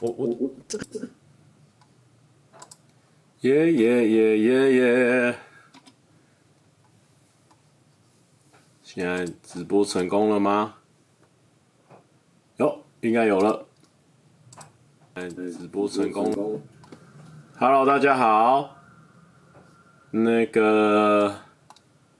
[0.00, 1.08] 我我我这个这个，
[3.40, 5.34] 耶耶耶耶耶！
[8.84, 10.76] 现在直播成功了吗？
[12.58, 13.66] 有，应该有了。
[15.16, 16.62] 现在直播成功。
[17.58, 18.76] Hello，大家好。
[20.12, 21.40] 那个，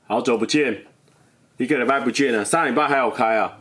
[0.08, 0.84] 好久不见，
[1.58, 2.44] 一个礼拜不见了。
[2.44, 3.60] 上礼拜还有开啊，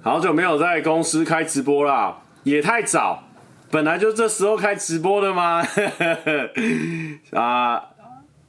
[0.00, 3.24] 好久没有在公司开直播啦，也太早。
[3.70, 5.60] 本来就这时候开直播的吗？
[7.32, 7.90] 啊，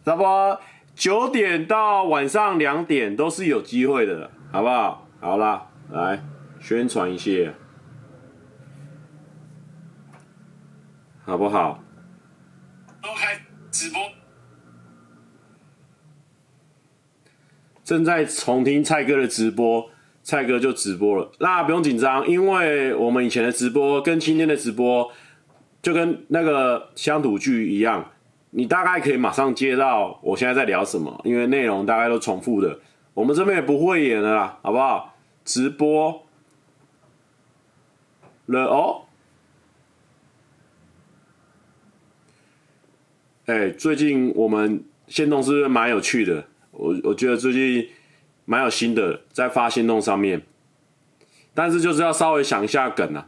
[0.06, 0.62] 差不多
[0.96, 5.08] 九点到晚上两点都是有机会的，好不好？
[5.20, 6.24] 好啦，来
[6.60, 7.54] 宣传一下，
[11.26, 11.84] 好不好？
[13.02, 14.00] 都开直播，
[17.84, 19.90] 正在重听蔡哥的直播。
[20.28, 25.10] 蔡哥就直播了，那不用紧张，因为我们以前的直播跟今天的直播
[25.82, 28.12] 就跟那个乡土剧一样，
[28.50, 32.78] 你大概可以马上接到我现在在聊什么，因为内容大概都重复的。
[33.14, 35.16] 我们这边也不会演了啦，好不好？
[35.46, 36.28] 直播
[38.48, 39.04] 了哦。
[43.46, 46.44] 哎，最近我们限动是不是蛮有趣的？
[46.72, 47.88] 我我觉得最近。
[48.50, 50.42] 蛮有心的，在发限动上面，
[51.54, 53.28] 但是就是要稍微想一下梗啊，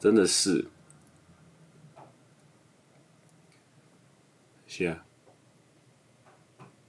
[0.00, 0.66] 真的是，
[4.66, 4.96] 是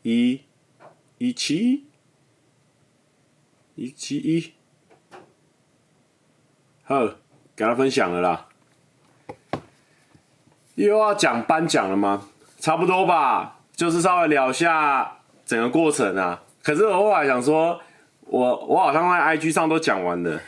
[0.01, 0.41] 一，
[1.19, 1.85] 一七，
[3.75, 4.53] 一七一，
[6.81, 7.05] 好，
[7.55, 8.47] 给他分享了啦，
[10.73, 12.29] 又要讲颁奖了吗？
[12.57, 16.41] 差不多吧，就是稍微聊一下整个过程啊。
[16.65, 17.79] 可是我后来想说，
[18.21, 20.41] 我我好像在 IG 上都讲完了，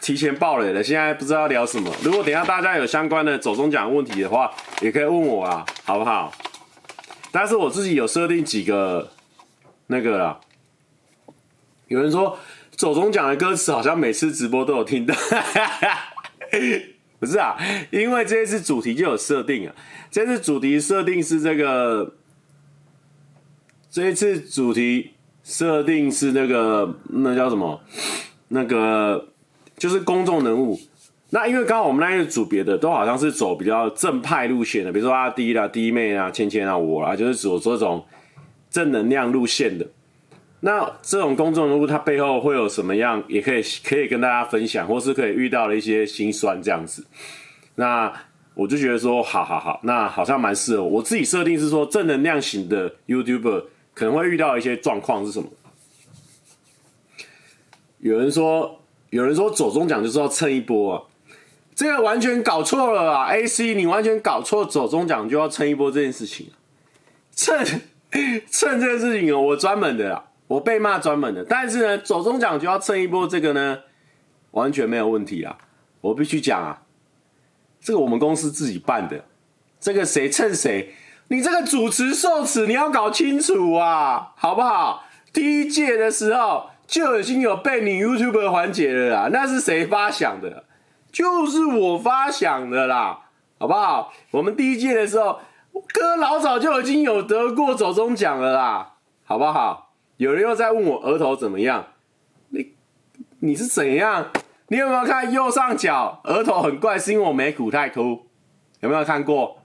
[0.00, 1.94] 提前爆雷了，现在不知道聊什么。
[2.02, 6.32] 如果等下大家有相关的走中奖问题的话，也可以问我啊，好不好？
[7.30, 9.10] 但是我自己有设定几个
[9.88, 10.40] 那个啦。
[11.88, 12.38] 有人说
[12.70, 15.14] 走中奖的歌词好像每次直播都有听到，
[17.20, 17.58] 不是啊？
[17.90, 19.74] 因为这一次主题就有设定啊，
[20.10, 22.14] 这次主题设定是这个，
[23.90, 25.12] 这一次主题。
[25.48, 27.80] 设定是那个，那叫什么？
[28.48, 29.28] 那个
[29.78, 30.78] 就是公众人物。
[31.30, 38.04] 那因为刚好我们那一组别的都好像是走比较正派路线的，比如说阿滴啦、弟妹啊、芊芊啊、我啦，就是走这种
[38.68, 39.86] 正能量路线的。
[40.60, 43.24] 那这种公众人物，他背后会有什么样？
[43.26, 47.06] 也可以可以跟大家分享，或是可以遇到的一些辛酸这样子。
[47.76, 48.12] 那
[48.52, 50.88] 我就觉得说，好好好，那好像蛮适合我。
[50.90, 53.64] 我自己设定是说正能量型的 YouTuber。
[53.98, 55.48] 可能会遇到一些状况是什么？
[57.98, 61.02] 有人说，有人说走中奖就是要蹭一波啊，
[61.74, 66.52] 这个完全搞错了啊！AC，你完全搞错，走中奖就要蹭一波这件事情，
[67.32, 67.58] 蹭
[68.48, 71.44] 蹭这件事情哦，我专门的啊，我被骂专门的。
[71.44, 73.80] 但是呢，走中奖就要蹭一波，这个呢，
[74.52, 75.58] 完全没有问题啊！
[76.02, 76.82] 我必须讲啊，
[77.80, 79.24] 这个我们公司自己办的，
[79.80, 80.94] 这个谁蹭谁。
[81.28, 85.04] 你这个主持受耻，你要搞清楚啊，好不好？
[85.32, 90.64] 第一届的时候就已经有被你 YouTube 的环节了啦，那是谁发想的？
[91.12, 93.20] 就是我发想的啦，
[93.58, 94.12] 好不好？
[94.30, 95.40] 我们第一届的时候，
[95.92, 99.92] 哥老早就已经有得过走钟奖了啦，好不好？
[100.16, 101.84] 有人又在问我额头怎么样？
[102.48, 102.72] 你
[103.40, 104.28] 你是怎样？
[104.68, 108.26] 你有没有看右上角额头很怪，是因为我眉骨太凸？
[108.80, 109.58] 有没有看过？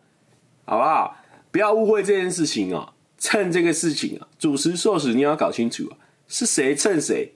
[0.66, 1.16] 好不好？
[1.53, 2.94] 不要误会这件事情啊！
[3.19, 5.94] 蹭这个事情啊，主持受死，你要搞清楚啊，
[6.28, 7.36] 是谁蹭谁，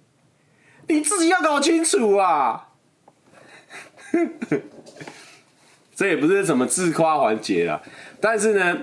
[0.88, 2.70] 你自己要搞清楚啊！
[5.96, 7.80] 这也不是什么自夸环节啊，
[8.20, 8.78] 但是呢，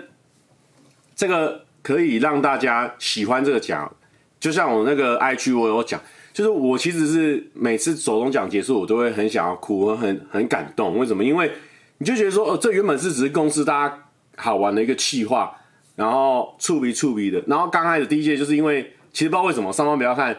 [1.16, 3.92] 这个可以让大家喜欢这个奖。
[4.38, 6.00] 就像我那个 IG 我有讲，
[6.32, 10.96] 就是我其实是每次走钟奖结束，我都会很想要哭，我很很感动。
[10.96, 11.24] 为什么？
[11.24, 11.50] 因为
[11.98, 14.03] 你就觉得说，哦，这原本是只是公司大家。
[14.36, 15.54] 好玩的一个企划，
[15.96, 20.36] 然后触鼻触鼻的，然后刚开始第一届就是因为其实不知道为什么上方不要看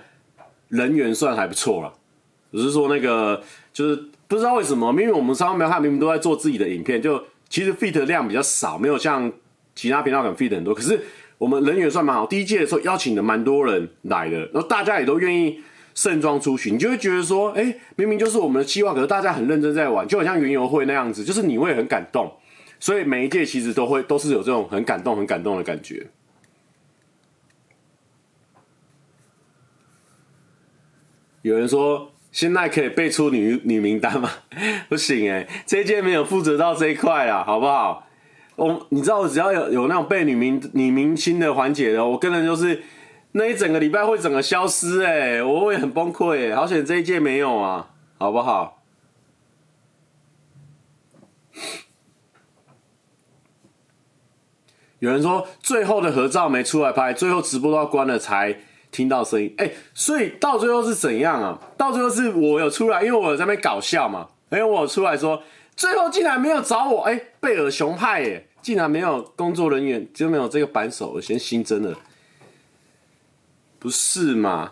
[0.70, 1.94] 人缘算还不错了，
[2.52, 3.96] 只是说那个就是
[4.28, 9.32] 不知道为什么，明明我们上方不要看明明都在做自己的影片，就其实 feat 量比较少，没有像
[9.76, 11.00] 其他频道可能 feat 很多，可是
[11.38, 12.26] 我们人缘算蛮好。
[12.26, 15.62] 第一届的时候邀请了蛮多人来的，然后大家也都愿意
[15.94, 22.30] 盛装出席，你就会觉得说，哎，明明就是我们的计划，可是大家很认真在玩，就好像云游会那样子，就是你会很感动。
[22.86, 26.06] 所以每一届其实都会都是有这种很感动、很感动的感觉。
[31.42, 34.30] 有人说现在可以背出女女名单吗？
[34.88, 38.08] 不行哎、这一届没有负责到这一块啊，好不好？
[38.56, 42.84] 我你知道，我只要有有那种背女明女明星的环节的，我个人就是
[43.32, 47.90] 那一整个礼拜会整个消失哎、我会很崩溃哎，好险这一届没有啊，
[48.20, 48.75] 好不好？
[55.06, 58.58] 有人说最后的合照没出来拍，最后直播都要关了才。
[58.92, 61.60] 听到声音，哎、所以到最后是怎样啊？
[61.76, 64.26] 到最后是我有出来，因为我有在那边搞笑嘛。
[64.50, 65.44] 因为我有出来说，
[65.76, 71.94] 最后竟然没有找我，哎、贝尔熊派，哎，竟然没有工作人员，就没有这个扳手，我先新增了，
[73.80, 74.72] 不是嘛？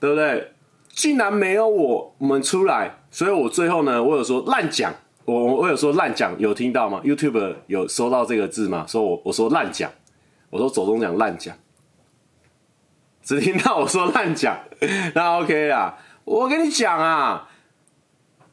[0.00, 0.52] 对不对？
[0.88, 4.92] 竟然没有我我们出来，所以我最后呢，我有说烂讲，
[5.30, 8.84] 我我有说烂讲，有听到吗？YouTube 有收到这个字吗？
[8.88, 9.90] 说我我说烂讲，
[10.50, 11.54] 我说走钟奖烂讲。
[13.22, 14.58] 只听到我说烂讲，
[15.14, 15.96] 那 OK 啦。
[16.24, 17.48] 我跟你讲啊，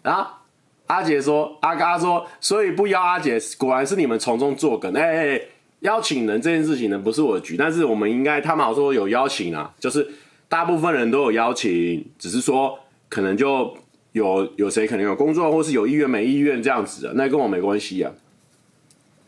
[0.04, 0.42] 啊，
[0.88, 4.94] 阿姐说，阿嘎说，所以不邀阿姐，果然是你们从中作梗。
[4.94, 5.42] 哎哎哎，
[5.80, 10.08] 邀请人这件事情呢，不是我的局，但是我们应该，他们好说有邀请啊，就是
[10.48, 12.78] 大部分人都有邀请，只是说
[13.10, 13.76] 可能就
[14.18, 18.12] 有有谁可能有工作，或是有意愿没意愿这样子的，那跟我没关系啊。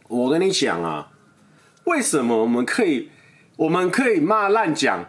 [0.08, 1.10] 我跟你讲啊，
[1.86, 3.10] 为什么我们可以，
[3.58, 5.06] 我们可以骂烂讲？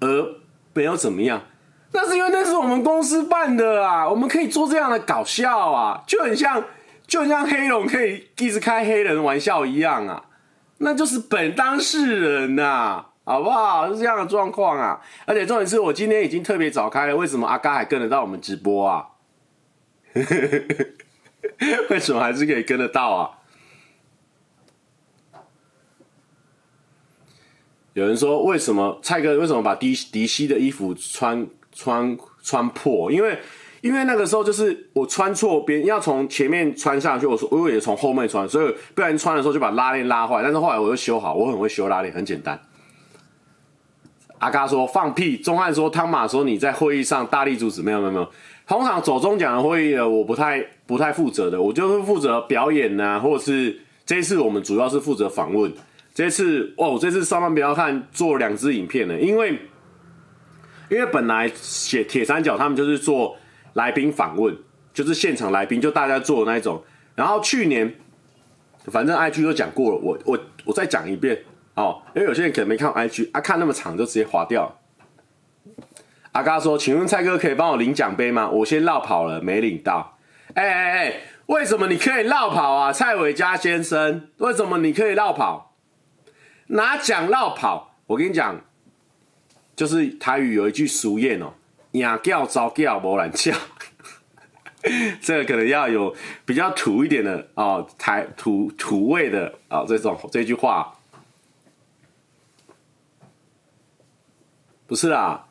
[0.00, 0.34] 而
[0.74, 1.42] 没有怎么样，
[1.92, 6.64] 那是因为那是我们公司办的啊，我们可以做这样的搞笑啊，就很像，
[7.06, 10.24] 就很像黑龙可以一直开黑人玩笑一样啊，
[10.78, 13.92] 那就是本当事人呐、啊，好不好？
[13.92, 19.06] 是这样的状况啊，而且重点是我今天已经特别早开了，为什么阿嘎还跟得到我们直播啊？
[21.90, 23.38] 为什么还是可以跟得到啊？
[27.94, 33.12] 有人说，为什么蔡哥为什么把迪迪西的衣服穿穿穿破？
[33.12, 33.38] 因为
[33.82, 40.42] 因为那个时候就是我穿错边，要从前面穿上去，我说我以为从后面穿，所以不然穿的时候就把拉链拉坏。
[40.42, 42.58] 但是后来我又修好，我很会修拉链，很简单。
[44.38, 48.30] 阿嘎说放屁，钟汉说汤马说你在会议上大力阻止，没有没有没有。
[48.66, 55.72] 通常走中奖的会议呢，我不太不太负责的，我就是负责表演呐、啊，或者是这次我们主要是负责访问。
[56.14, 59.58] 这次哦，这次上班不要看做两支影片了，因为
[60.90, 63.36] 因为本来写铁三角他们就是做
[63.72, 64.56] 来宾访问，
[64.92, 66.82] 就是现场来宾就大家做的那一种。
[67.14, 67.94] 然后去年
[68.86, 71.42] 反正 IG 都讲过了，我我我再讲一遍
[71.74, 74.70] 哦，因为有些人可能没看 IG 啊，看那么长就直接划掉。
[76.32, 78.48] 阿嘎说：“请问蔡哥可以帮我领奖杯吗？
[78.48, 80.18] 我先落跑了，没领到。”
[80.54, 84.28] 哎哎哎，为什么你可以落跑啊，蔡伟嘉先生？
[84.38, 85.74] 为什么你可以落跑？
[86.68, 88.60] 拿奖绕跑，我跟你讲，
[89.76, 91.52] 就是台语有一句俗谚哦
[91.92, 93.52] ，“养叫招叫无人叫”，
[95.20, 100.94] 这个可能要有比较土一点的哦，台土土味的啊、哦，这种这句话
[104.86, 105.46] 不是啦。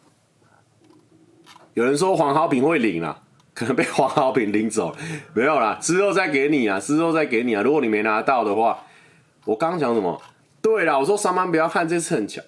[1.73, 3.17] 有人说黄好平会领啦，
[3.53, 4.95] 可能被黄好平领走，
[5.33, 7.61] 没有啦，之后再给你啊，之后再给你啊。
[7.61, 8.83] 如果你没拿到的话，
[9.45, 10.21] 我刚刚讲什么？
[10.61, 12.43] 对了，我说上班不要看，这次很强。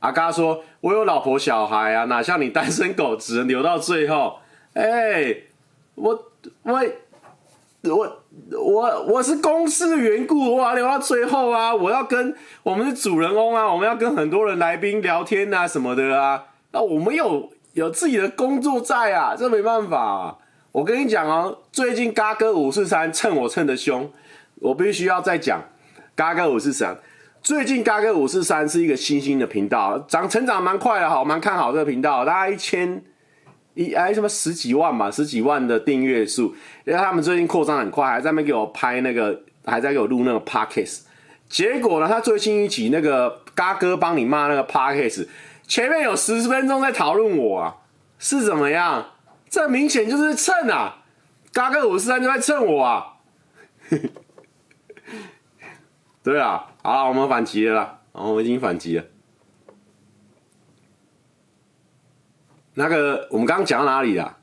[0.00, 4.38] 阿嘎说：“我有老婆小孩啊，哪像你单身狗，只能留到最后。”
[4.74, 5.34] 哎，
[5.96, 6.30] 我
[6.62, 6.80] 我
[7.82, 11.74] 我我我是公司的缘故，我要留到最后啊！
[11.74, 12.32] 我要跟
[12.62, 16.44] 我们是主人翁啊，我们要跟很多人来宾聊天啊什么的啊。
[16.70, 20.36] 那我们有有自己的工作在啊，这没办法啊。
[20.72, 24.10] 我跟你讲哦，最近嘎哥五四三蹭我蹭的凶，
[24.56, 25.62] 我必须要再讲
[26.16, 26.98] 嘎哥五四三。
[27.40, 33.00] 最近嘎哥五四三是一个新兴的频道，长成长蛮快的，好，蛮看好这个频道，大概一千
[33.74, 36.54] 一哎什么十几万吧，十几万的订阅数，
[36.84, 41.02] 因为他们最近扩张很快，还在那边给我拍那个，还在给我录那个 podcast。
[41.48, 45.26] 结果呢，他最新一集那个嘎哥帮你骂那个 podcast，
[45.68, 47.76] 前面有十分钟在讨论我啊，
[48.18, 49.12] 是怎么样？
[49.50, 51.04] 这明显就是蹭啊，
[51.52, 53.18] 嘎哥五四三就在蹭我啊。
[56.24, 59.04] 对啊，好，我们反击了啦，我们已经反击了。
[62.74, 64.36] 那个，我们刚刚讲到哪里了？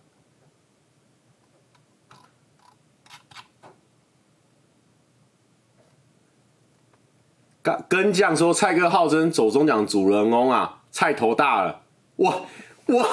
[7.61, 11.81] 跟跟将说，蔡哥号称走中奖主人翁啊，菜头大了。
[12.15, 12.47] 我
[12.85, 13.05] 我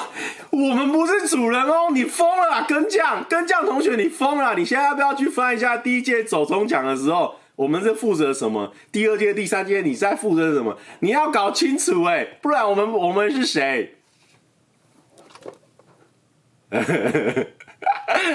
[0.50, 4.54] 我们不是主人哦，你疯了啊，跟将跟将同学，你疯了！
[4.54, 7.34] 你现在要不要去翻一下第一届走中奖的时候？
[7.56, 8.72] 我们是负责什么？
[8.92, 10.78] 第二届、第三届，你在负责什么？
[11.00, 13.96] 你要搞清楚哎，不然我们我们是谁？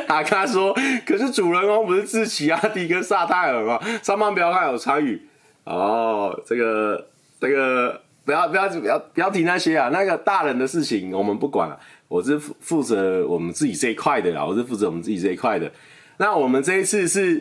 [0.09, 0.75] 阿嘎说
[1.07, 3.79] ：“可是主人公不是志奇阿迪跟萨泰尔吗？
[4.03, 5.25] 上方不要看有参与
[5.63, 6.37] 哦。
[6.45, 7.07] 这个
[7.39, 11.79] 这个不要不要不要不要提那些啊，那个大人的事情我们不管了。
[12.09, 15.71] 我是负负责我们自己这一块的啦，我是负责我们自己这一块的。
[16.17, 17.37] 那我们这一次是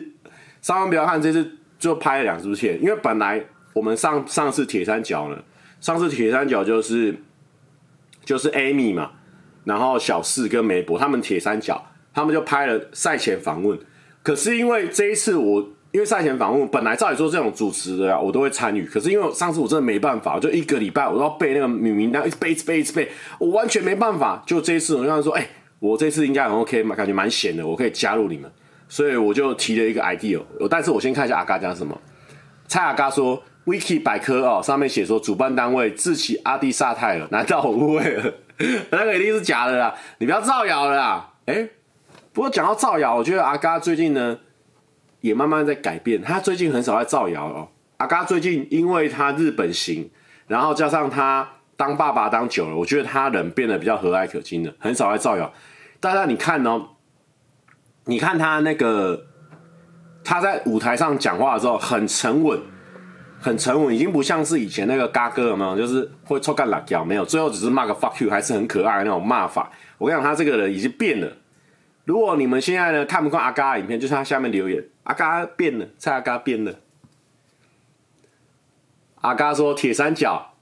[0.61, 5.37] 上方不要看，这次就拍了两支片，因为本来我们上上次铁三角呢，
[5.81, 7.13] 上次铁三角就是
[8.23, 9.11] 就是 Amy 嘛，
[9.65, 11.85] 然后小四跟梅博他们铁三角。”
[12.17, 13.77] 他们就拍了赛前访问，
[14.23, 24.43] 可是因为这一次我因为赛前访问本来照理说这种主持的啊，我都会参与，可是因为上次我真的没办法，就一个礼拜我都要背那个名名单，一直背一直背一直背，我完全没办法。
[24.45, 25.47] 就这一次我就说，哎、
[25.79, 28.51] 我这次应该很 OK 嘛，感觉蛮闲的，我可以加入你们，
[28.89, 30.39] 所以我就提了一个 idea。
[30.69, 31.97] 但是我先看一下阿嘎讲什么。
[32.67, 38.33] 蔡阿嘎说，Wiki 百科哦，上面写说主办单位志祺阿弟萨泰尔，难道我误会了？
[38.91, 41.69] 那个一定是假的啦，你不要造谣了啦，哎、
[42.33, 44.37] 不过讲到造谣，我觉得阿嘎最近呢
[45.27, 46.21] 也慢慢在改变。
[46.21, 47.67] 他最近很少在造谣哦。
[47.97, 50.09] 阿嘎最近因为他日本行，
[50.47, 55.51] 然后加上他当爸爸当久了，我觉得他人变得比较和蔼可亲了，很少在造谣。
[55.99, 56.81] 大家你看哦，
[58.05, 59.25] 你看他那个
[60.23, 62.59] 他在舞台上讲话的时候很沉稳，
[63.39, 65.75] 很沉稳，已经不像是以前那个嘎哥了嘛？
[65.75, 69.71] 就是会臭干辣椒没有，最后只是骂个 fuck you，还是很可爱的那种骂法。
[69.97, 71.27] 我跟你讲，他这个人已经变了。
[72.05, 76.75] 如果你们现在呢看不惯阿嘎的影片，就是他下面留言，阿嘎变了，蔡阿嘎变了。
[79.21, 80.53] 阿嘎说铁三角，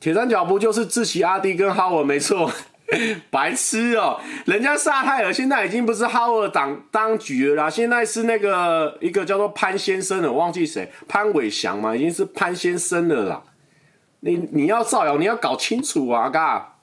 [0.00, 2.50] 铁三角不就是志祺阿弟跟哈尔没错？
[3.30, 13.42] 白痴哦、人家萨泰尔现在已经不是哈尔当当局了啦，现在是那个一个叫做潘先生的，忘记谁，潘伟祥嘛，已经是潘先生了啦。
[14.20, 16.74] 你你要造谣，你要搞清楚啊，阿嘎。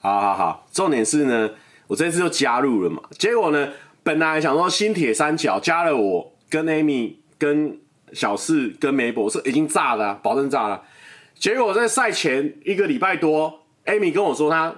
[0.00, 1.50] 好好好，重点是呢，
[1.86, 3.02] 我这次就加入了嘛。
[3.18, 3.68] 结果呢，
[4.02, 7.78] 本来想说新铁三角加了我跟 Amy、跟
[8.12, 10.82] 小四、跟梅博是已经炸了，保证炸了。
[11.34, 14.74] 结果在赛前一个礼拜多，Amy 跟我说他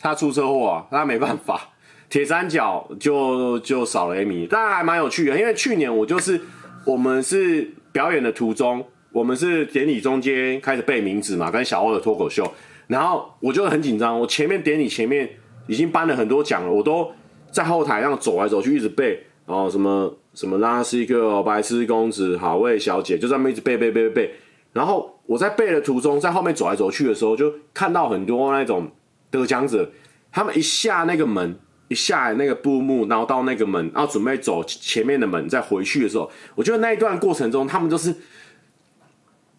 [0.00, 1.68] 他出车祸啊，他没办法，
[2.08, 4.46] 铁三角就就少了 Amy。
[4.48, 6.40] 但还蛮有趣的，因为去年我就是
[6.86, 12.50] 我们是表演的途中，我们是典礼中间开始背名字嘛，跟小欧的脱口秀。
[12.86, 15.28] 然后我就很紧张，我前面典礼前面
[15.70, 17.08] 已经颁了很多奖了，我都
[17.52, 24.34] 在后台这样走来走去，一直背，然后什么什么拉斯克、白痴公子、好味小姐，就这么一直背背背背背。
[24.72, 28.90] 然后我在背的途中，在后面走来走去的时候，就看到很多那种
[29.30, 29.88] 得奖者，
[30.32, 38.12] 他们一下那个门，一下那个布幕，然后到那个门，然后准备走前面的门再回去的时候，我觉得那一段过程中，他们都是。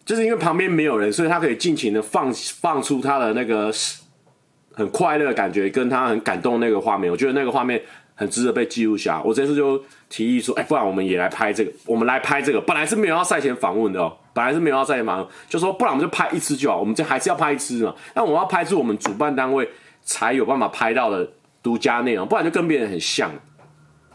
[0.04, 3.72] 就是因为旁边没有人，所以他可以尽情的放放出他的那个
[4.74, 7.10] 很快乐的感觉，跟他很感动那个画面。
[7.10, 7.80] 我觉得那个画面
[8.14, 9.20] 很值得被记录下。
[9.22, 12.60] 我这次就提议说，哎，不然我们也来拍这个，我们来拍这个。
[12.60, 17.94] 本来是没有要赛前访问的哦，本来是没有要赛前访问，就说不然我们就拍一次就好，我们这还是要拍一次嘛。
[18.14, 19.68] 那我要拍出我们主办单位
[20.02, 21.28] 才有办法拍到的
[21.62, 23.30] 独家内容，不然就跟别人很像。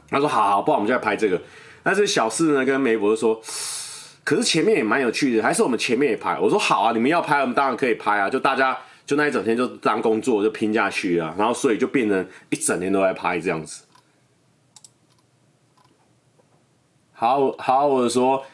[0.09, 1.41] 他说好好，不然我们就来拍这个。
[1.83, 3.41] 但是小四呢跟梅博说。
[4.23, 6.37] 可是前面也蛮有趣的，还是我们前面也拍。
[6.37, 8.29] 我说好啊，你们要拍，我们当然可以拍啊。
[8.29, 13.85] 就大家就那一整天就当工作就拼下去啊，然后所以就变成一整天都在拍这样子。
[17.13, 18.45] 好好，我说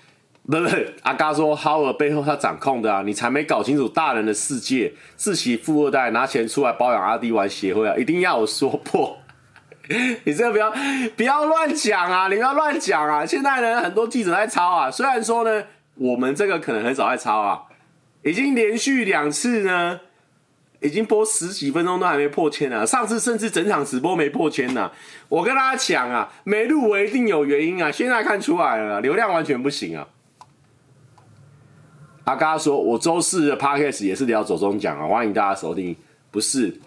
[0.45, 0.69] 不不，
[1.01, 4.93] 阿嘎说哈尔背后他掌控的啊，你才没搞清楚大人的世界。
[5.17, 9.17] 志祺富二代拿钱出来包养阿弟玩协会啊，一定要我说破。
[10.23, 10.73] 你这个不要
[11.17, 12.29] 不要乱讲啊！
[12.29, 13.25] 你不要乱讲啊！
[13.25, 14.89] 现在呢，很多记者在抄啊。
[14.89, 17.63] 虽然说呢，我们这个可能很少在抄啊，
[18.23, 19.99] 已经连续两次呢，
[20.83, 22.85] 已经播十几分钟都还没破千啊。
[22.85, 24.91] 上次甚至整场直播没破千呢。
[25.29, 27.89] 我跟大家讲啊，没入围一定有原因啊。
[27.91, 30.07] 现在看出来了，流量完全不行啊。
[32.25, 35.95] 阿嘎说，我周四的 Podcast 也是聊走中奖啊，欢迎大家收听。
[36.29, 36.79] 不是。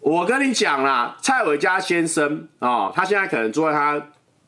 [0.00, 3.98] 我跟你讲啦，蔡伟嘉先生啊、他现在可能坐在他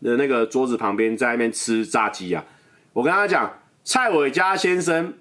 [0.00, 2.44] 的那个桌子旁边，在那边吃炸鸡啊。
[2.92, 3.52] 我跟他讲，
[3.84, 5.12] 蔡伟嘉先生，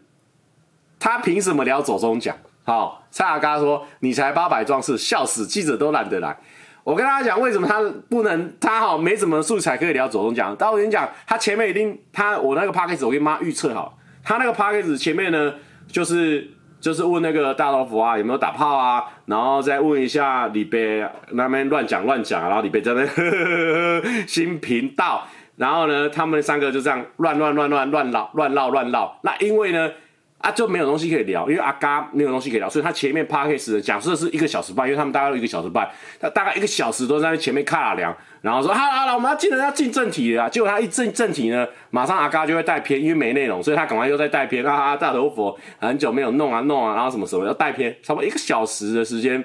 [1.00, 2.38] 他凭什么聊走中奖？
[2.70, 6.38] 好、蔡阿嘎说你才八百壮士，笑死，记者都懒得来。
[6.84, 8.54] 我跟大家讲，为什么他不能？
[8.60, 10.56] 他好没什么素材可以聊走钟奖。
[10.58, 15.54] 但我跟你讲，他前面一定他我那个 podcast 我跟妈预测好，他那个 podcast 前面呢
[15.88, 16.52] 就是。
[16.82, 29.20] 就是问那个大老虎啊有没有打炮啊，然后再问一下李贝那边乱讲乱讲，然后李贝在那边 新频道，然后呢他们三个就这样乱乱乱乱乱绕乱绕乱绕。
[29.24, 29.92] 那因为呢
[30.40, 49.44] 啊，就没有东西可以聊，因为阿嘎没有东西可以聊，所以他前面 p a r k a s 的假设是一个小时半，因为他们大概都一个小时半，他大概一个小时都在前面卡凉，然后说好了好了，我们要进了要进正题了，结果他一进正题呢，马上阿嘎就会带偏，因为没内容，所以他赶快又在带偏啊啊大头佛很久没有弄啊弄啊，然后什么什么要带偏，差不多一个小时的时间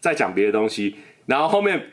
[0.00, 1.92] 在讲别的东西，然后后面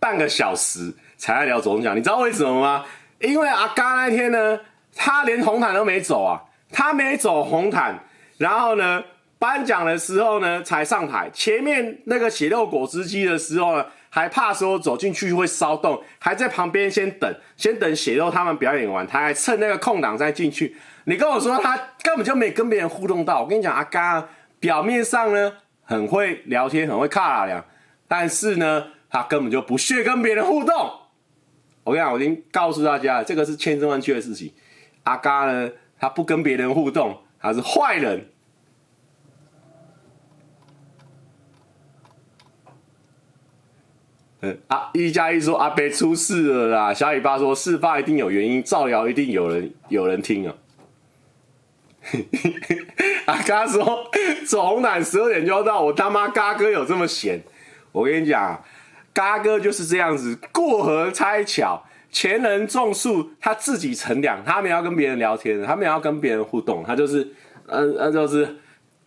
[0.00, 2.84] 半个小时才在聊走钟奖，你知道为什么吗？
[3.20, 4.58] 因为阿嘎那天呢，
[4.96, 6.42] 他连红毯都没走啊。
[6.72, 8.02] 他没走红毯，
[8.38, 9.04] 然后呢，
[9.38, 11.30] 颁奖的时候呢才上台。
[11.32, 20.74] 前面那个血肉果汁机的时候呢，还怕说走进去会骚动，还在旁边先等，先等血肉他们表演完，他还趁那个空档再进去。
[21.04, 23.42] 你跟我说他根本就没跟别人互动到。
[23.42, 24.26] 我跟你讲，阿嘎
[24.58, 25.52] 表面上呢
[25.82, 27.64] 很会聊天，很会卡啦，
[28.08, 30.74] 但是呢，他根本就不屑跟别人互动。
[31.84, 34.52] 我跟你讲，我已经告诉大家，这个是千真万确的事情。
[35.02, 35.68] 阿嘎呢？
[36.02, 38.26] 他不跟别人互动，他是坏人。
[44.40, 46.92] 嗯啊，一加一说阿北出事了啦。
[46.92, 50.56] 小尾巴说事发一定有原因，造谣一定有人有人听啊。
[53.26, 54.10] 阿嘎说
[54.44, 57.40] 走红毯十二点就要到，我他妈嘎哥有这么闲？
[57.92, 58.64] 我跟你讲，
[59.12, 61.84] 嘎哥就是这样子，过河拆桥。
[62.12, 67.26] 前人种树，他自己乘凉，他没有要跟别人聊天，他没有要跟别人互动，他就是，
[67.66, 68.46] 嗯嗯，就是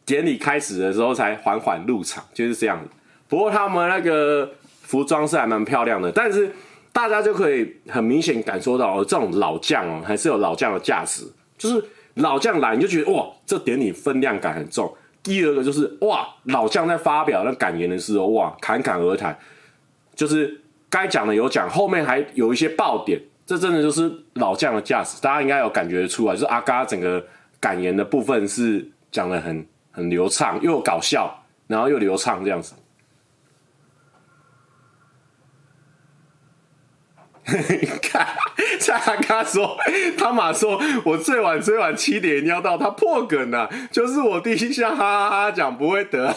[0.03, 2.83] 典礼开始的时候才缓缓入场，就是这样。
[3.27, 6.51] 不过他们那个服装是还蛮漂亮的，但是
[6.91, 11.23] 大家就可以很明显感受到，这种老将哦，还是有老将的价值。
[11.59, 11.85] 就是
[12.15, 14.91] 老将来，你就觉得哇，这典礼分量感很重。
[15.21, 19.37] 第二个就是哇，老将在发表那感言的时候，哇，侃侃而谈，
[20.15, 20.61] 就是。
[20.95, 26.33] 该讲的有讲，后面还有一些爆点，这真的就是老将的价值，大家应该有感觉出来。
[26.33, 27.21] 就是阿嘎整个
[27.59, 32.75] 感言的部分是讲得很很流畅，又搞笑，然后又流畅这样子。
[37.45, 38.25] 你 看，
[38.79, 39.77] 在阿嘎说，
[40.17, 46.33] 他马说，我最晚最晚七点一定要到，他破梗了，就是我第一下哈哈哈讲不会得。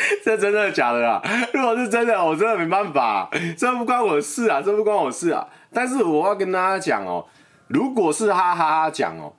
[0.24, 1.22] 这真的假的啦？
[1.52, 5.46] 如果是真的，我真的没办法，这不关我的事啊，这不关我的事啊。
[5.72, 7.24] 但是我要跟大家讲哦，
[7.68, 9.32] 如果是哈哈哈讲哦，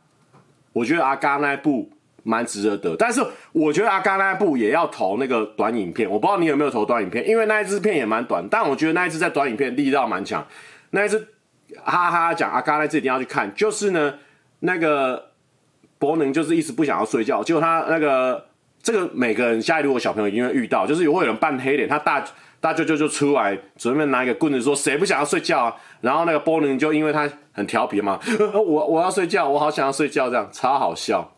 [0.73, 1.89] 我觉得阿嘎那一部
[2.23, 2.95] 蛮值得得。
[2.97, 10.45] 但是我觉得阿嘎那一部也要投那个短影片，我不知道你有没有投短影片，因为那一支片也蛮短，但我觉得那一支在短影片力道蛮强。
[10.91, 11.19] 那一支
[11.83, 14.15] 哈哈哈讲阿嘎那一支一定要去看，就是呢，
[14.59, 15.31] 那个
[15.97, 18.48] 博能就是一直不想要睡觉，结果他那个。
[18.91, 22.25] 这个每个人家里如果小朋友一定会遇到，就是有会有人扮黑脸，他大
[22.59, 28.19] 大舅舅就出来准备拿一个棍子说：“谁不想要睡觉啊？”然后那个波宁就因为他很调皮嘛，
[28.51, 31.31] 我我要睡觉，我好想要睡觉，这样超好笑。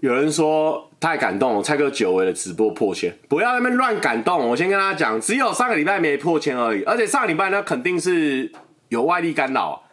[0.00, 4.48] 有人说太感动了，蔡哥久违的直播破千，不要在那边乱感动。
[4.48, 8.50] 我先跟大家讲，只有上个礼拜没破千而已，而且上个礼拜呢肯定是
[8.88, 9.83] 有外力干扰。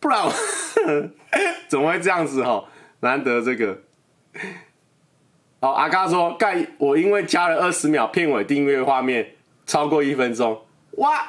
[0.00, 0.32] 不然我
[1.68, 2.64] 怎么会这样子哈？
[3.00, 3.78] 难得这个
[5.60, 9.34] 哦，阿嘎说盖我因为加了二十秒片尾订阅画面
[9.66, 11.22] 超过一分钟，哇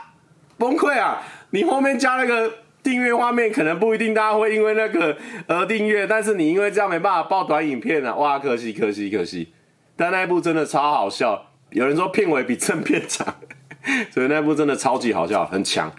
[0.57, 1.21] 崩溃啊！
[1.51, 9.53] 你后面加那个订阅画面，可能不一定大家会因为那个而订阅，但是你因为这样没办法爆短影片啊，哇可惜可惜可惜！
[9.95, 13.35] 但那一部真的超好笑，有人说片尾比正片长，
[14.11, 15.91] 所以那部真的超级好笑，很强。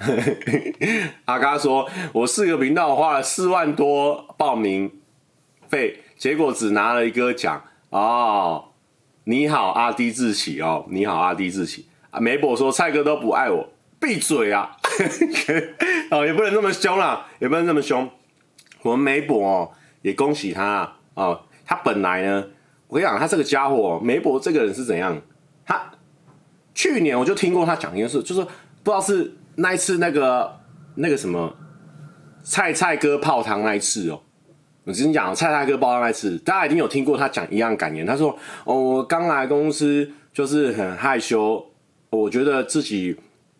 [1.26, 4.90] 阿嘎说：“我四个频道花了四万多报名
[5.68, 8.64] 费，结果只拿了一个奖哦。
[9.24, 10.86] 你好，阿低志奇哦。
[10.88, 11.86] 你好，阿低志奇。
[12.10, 13.68] 啊，梅博说蔡哥都不爱我，
[14.00, 14.74] 闭嘴啊！
[16.10, 18.08] 哦，也不能这么凶啦，也不能这么凶。
[18.82, 21.42] 我们梅博哦，也恭喜他哦。
[21.66, 22.46] 他本来呢，
[22.88, 25.20] 我跟你讲，他这个家伙，梅博这个人是怎样？
[25.66, 25.92] 他
[26.74, 28.50] 去年我就听过他讲一件事，就是不
[28.84, 30.50] 知道是。”那一次那个
[30.94, 31.54] 那个什么
[32.42, 34.18] 菜菜哥泡汤那一次哦，
[34.84, 38.06] 我跟你讲，菜菜哥泡汤那一次，大家一定有听过他讲一样感言。
[38.06, 41.62] 他说：“哦，我刚来公司就是很害羞，
[42.08, 43.14] 我觉得自己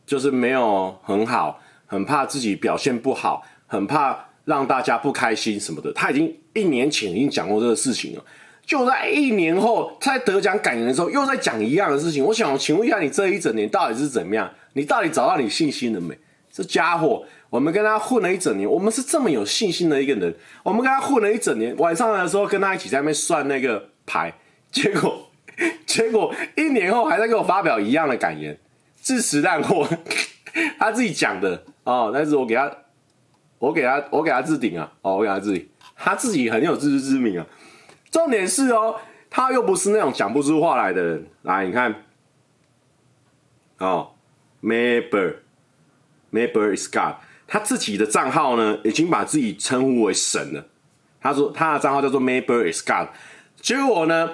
[0.06, 8.24] 就是没有很好，很怕自己表现不好，很怕让大家不开心什么的。”他已经一年前已经讲过这个事情了，
[8.64, 12.24] 就在一年后他在得奖感言的时候又在讲一样的事情。
[12.24, 14.50] 我想请问一下，你这一整年到底是怎么样？
[14.72, 16.18] 你到底找到你信心了没？
[16.52, 20.34] 这家伙，我们跟他混了一整年，我们是这么有信心的一个人。
[20.64, 24.34] 我们跟他混了一整年，晚上的时候跟他一起在那边算那个牌，
[24.72, 25.30] 结果
[25.86, 28.58] 结果一年后还在给我发表一样的感言，
[28.96, 29.88] 自食烂货，
[30.76, 32.10] 他自己讲的哦。
[32.12, 32.68] 但是我给他，
[33.60, 37.46] 我给他，我给他置顶啊，哦，我给他置顶，他自己很有自知之明啊。
[38.10, 38.96] 重点是哦，
[39.30, 41.26] 他又不是那种讲不出话来的人。
[41.42, 41.94] 来，你看，
[43.78, 44.10] 哦
[44.62, 47.14] ，Mayber，Mayber is God。
[47.46, 50.64] 他自己的账号呢，已经把自己称呼为神了。
[51.20, 53.08] 他说他的账号叫做 Mayber is God。
[53.60, 54.30] 结果呢，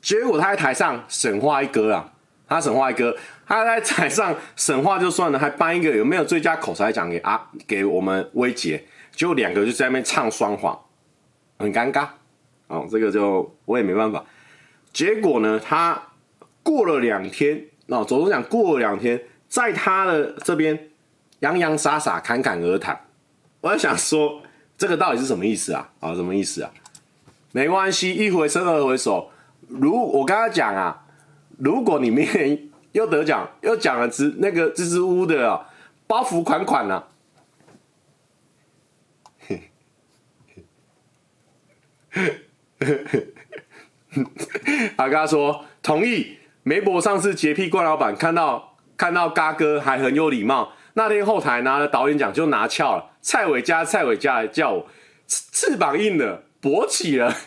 [0.00, 2.12] 结果他在台上神话一哥啊，
[2.48, 8.82] 他神话一哥，他在台上神话就算了，还颁一个有没有最佳口才奖给啊给我们威杰。
[9.12, 10.78] 结果两个就在那边唱双簧，
[11.58, 12.08] 很尴尬。
[12.68, 14.24] 哦，这个就我也没办法。
[14.92, 16.00] 结果呢，他
[16.62, 20.86] 过了两天，哦，走钟奖过了两天，在他的这边。
[21.40, 23.00] 洋洋洒洒，侃侃而谈。
[23.62, 24.42] 我在想说，
[24.76, 25.90] 这个到底是什么意思啊？
[25.98, 26.70] 啊，什么意思啊？
[27.52, 29.30] 没关系，一回生二回熟。
[29.66, 31.06] 如我刚刚讲啊，
[31.56, 35.66] 如果你明年又得奖，又讲了支那个支支吾吾的啊，
[36.06, 37.08] 包袱款款呢、啊？
[44.96, 46.36] 阿嘎说同意。
[46.62, 48.69] 梅博上次洁癖怪老板看到
[49.00, 50.74] 看到嘎哥还很有礼貌。
[50.92, 54.86] 那天后台拿了导演奖就拿翘了，蔡伟嘉蔡伟嘉来叫我，
[55.26, 57.32] 翅膀硬了，勃起了，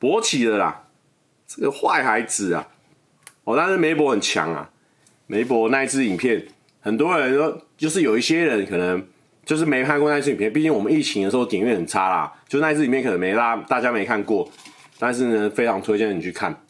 [0.00, 0.84] 勃起了啦，
[1.46, 2.66] 这个坏孩子啊！
[3.44, 4.70] 哦，但是梅博很强啊，
[5.26, 6.46] 梅博那一支影片，
[6.80, 9.06] 很多人说就是有一些人可能
[9.44, 14.50] 就是没看过那支影片，毕竟我们疫情的时候点阅很差啦，就那一支影片可能没拉，大家没看过，
[14.98, 16.64] 但是呢，非常推荐你去看。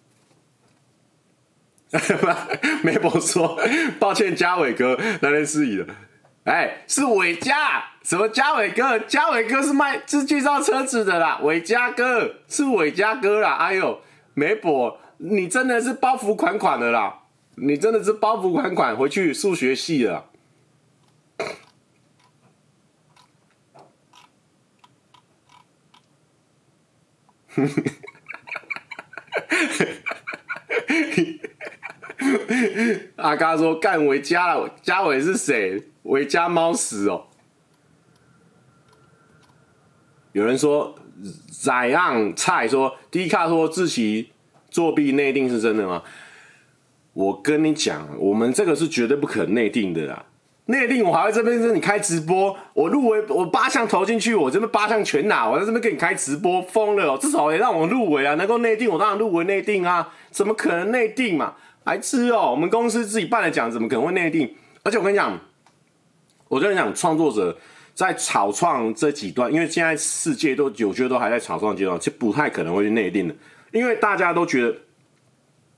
[2.85, 3.59] 梅博说
[3.99, 5.87] ：“抱歉，嘉伟哥，那天失忆了。
[6.45, 8.99] 哎，是伟嘉，什么嘉伟哥？
[8.99, 11.39] 嘉伟哥是卖是介绍车子的啦。
[11.43, 13.55] 伟嘉哥是伟嘉哥啦。
[13.55, 14.03] 哎呦，
[14.35, 17.21] 梅博，你真的是包袱款款的啦！
[17.55, 20.27] 你真的是包袱款款，回去数学系了。”
[33.17, 35.83] 阿嘎说：“干维嘉了，嘉伟是谁？
[36.05, 37.27] 维嘉猫屎哦。”
[40.33, 40.95] 有人说
[41.51, 44.31] ：“宰让菜说，迪卡说自己
[44.71, 46.03] 作弊内定是真的吗？”
[47.15, 50.25] 我跟你讲，我们这个是绝对不可内定的啦。
[50.71, 57.19] 内定我还会这边跟你开直播，我入围我八项投进去，我这边八项全拿，我在这边跟你开直播，疯了哦！
[57.19, 61.55] 至少也让我入围啊，能够内定我当然入围内定啊，怎么可能内定嘛？
[61.85, 62.51] 白痴哦！
[62.51, 64.55] 我们公司自己办的奖，怎么可能会内定？
[64.83, 65.39] 而且我跟你讲，
[66.49, 67.57] 我跟你讲，创作者
[67.95, 73.35] 在草创这几段，因为现在世界都，我觉得都还在草创阶段，其实不太可能会去内定的，
[73.73, 74.77] 因为大家都觉得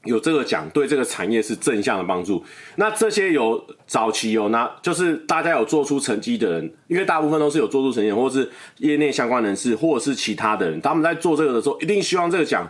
[0.05, 2.43] 有这个奖对这个产业是正向的帮助。
[2.77, 12.69] 那这些有早期有拿，就是大家有做出成绩的人，因为大部分都是有做出成绩，或是业内相关人士，或者是其他的人，他们在做这个的时候，一定希望这个奖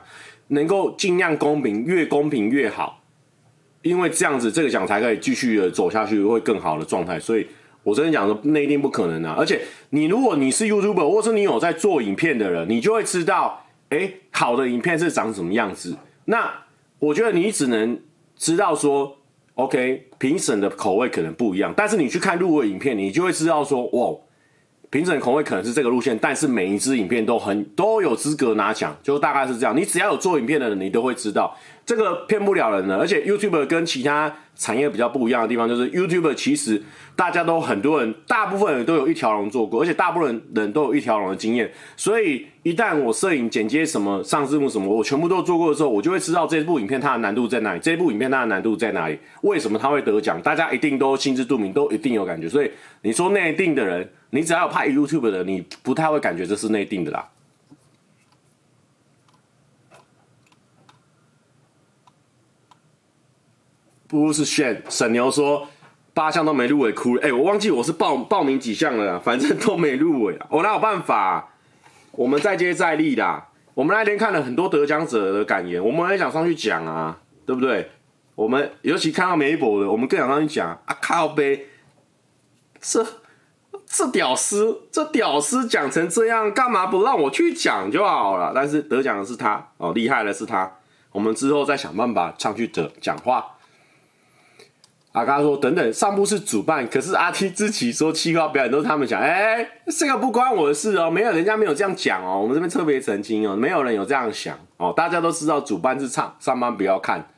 [0.48, 2.96] 能够尽量公平，越公平越好。
[3.82, 7.18] 因为这样子，这个奖才可以继续的走下去，会更好的状态。
[7.18, 7.46] 所以
[7.82, 9.34] 我真的讲说，那一定不可能啊！
[9.38, 15.96] 而且，你如果你是 YouTuber，或是你有在做影片的人，你就会知道，哎，好的影片是长什么样子。
[16.26, 16.52] 那
[17.00, 18.00] 我觉得你只能
[18.36, 19.18] 知道说
[19.54, 24.16] ，OK，评审的口味可能不一样，但是你去看入围影片，你就会知道说，哇。
[24.90, 29.76] 评审口味可能是这个路线，但是每一支影片都很都有资格拿奖，就大概是这样。
[29.76, 32.96] 你只要有做影片的人，你都会知道这个骗不了人的。
[32.96, 36.82] 而且 YouTube 跟其他产业比较不一样的地方，就是 YouTube 其实
[37.14, 41.70] 大家都很多人，大部分人都有一条龙做过，而且大部分人都有一条龙的经验。
[41.96, 52.48] 所以一旦我摄影、剪接什么、上字幕什么，我全部都做过的时候，我就会知道这部影片它的难度在哪里，这部影片它的难度在哪里，为什么它会得奖，大家一定都心知肚明，都一定有感觉。
[52.48, 52.68] 所以
[53.02, 54.10] 你说内定的人。
[54.30, 57.28] 你只要有拍 YouTube 的，你不太会感觉这是内定的啦。
[64.06, 65.68] 不是炫沈牛说
[66.12, 67.22] 八项都没入围，哭了。
[67.22, 70.36] 哎、我忘记我是报报名几项了，反正都没入围。
[70.48, 71.54] 我哪有办法、
[72.12, 73.48] 我们再接再厉啦。
[73.74, 77.88] 我们那天看了很多得奖者的感言，我们也想上去讲啊，对不对？
[78.34, 81.66] 我们尤其看到梅博的，我们更想上去讲啊，靠杯
[82.80, 83.04] 是。
[83.86, 88.52] 这屌丝，这屌丝讲成这样，干嘛不让我去讲就好了？
[88.54, 90.70] 但是得奖的是他哦，厉害的是他，
[91.12, 93.56] 我们之后再想办法上去的讲话。
[95.12, 107.28] 阿嘎说：“等等，上部是主办，可是阿 T 之前说企划表演都是他们讲，哎、这个不关我的事哦，没有人家没有这样讲哦，我们这边特别澄清哦，没有人有这样想哦，大家都知道主办是唱，上班不要看。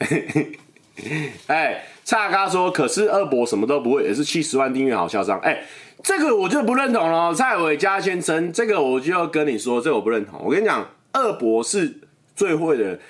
[1.46, 5.38] 哎，蔡阿嘎说，可是二伯什么都不会，也是七十万订阅好嚣张。
[5.40, 5.64] 哎，
[6.04, 10.40] 这个我就不认同了，蔡伟嘉先生，这个我就要跟你说，这个我不认同。
[10.44, 11.98] 我跟你讲，二伯是
[12.36, 13.00] 最会的，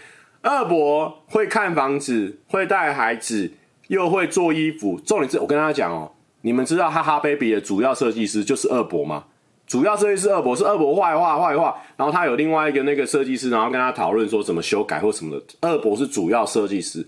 [0.40, 3.52] 二伯会看房子，会带孩子。”
[3.88, 9.22] 又会做衣服，重点是我跟大家讲哦，你们知道哈哈 baby 的主要设计师就是二伯吗？
[9.64, 15.42] 主要设计师二伯是二伯画一画画一画，然后他有另外一个那个设计师，然后跟他讨论说怎么修改或什么的。
[15.60, 17.06] 二伯是主要设计师，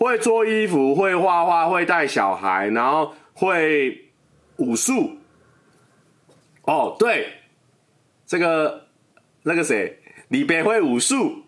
[0.00, 4.06] 会做衣服，会画画，会带小孩，然后会
[4.56, 5.18] 武术。
[6.62, 7.28] 哦，对，
[8.26, 8.86] 这个
[9.42, 11.42] 那个谁，李北会武术。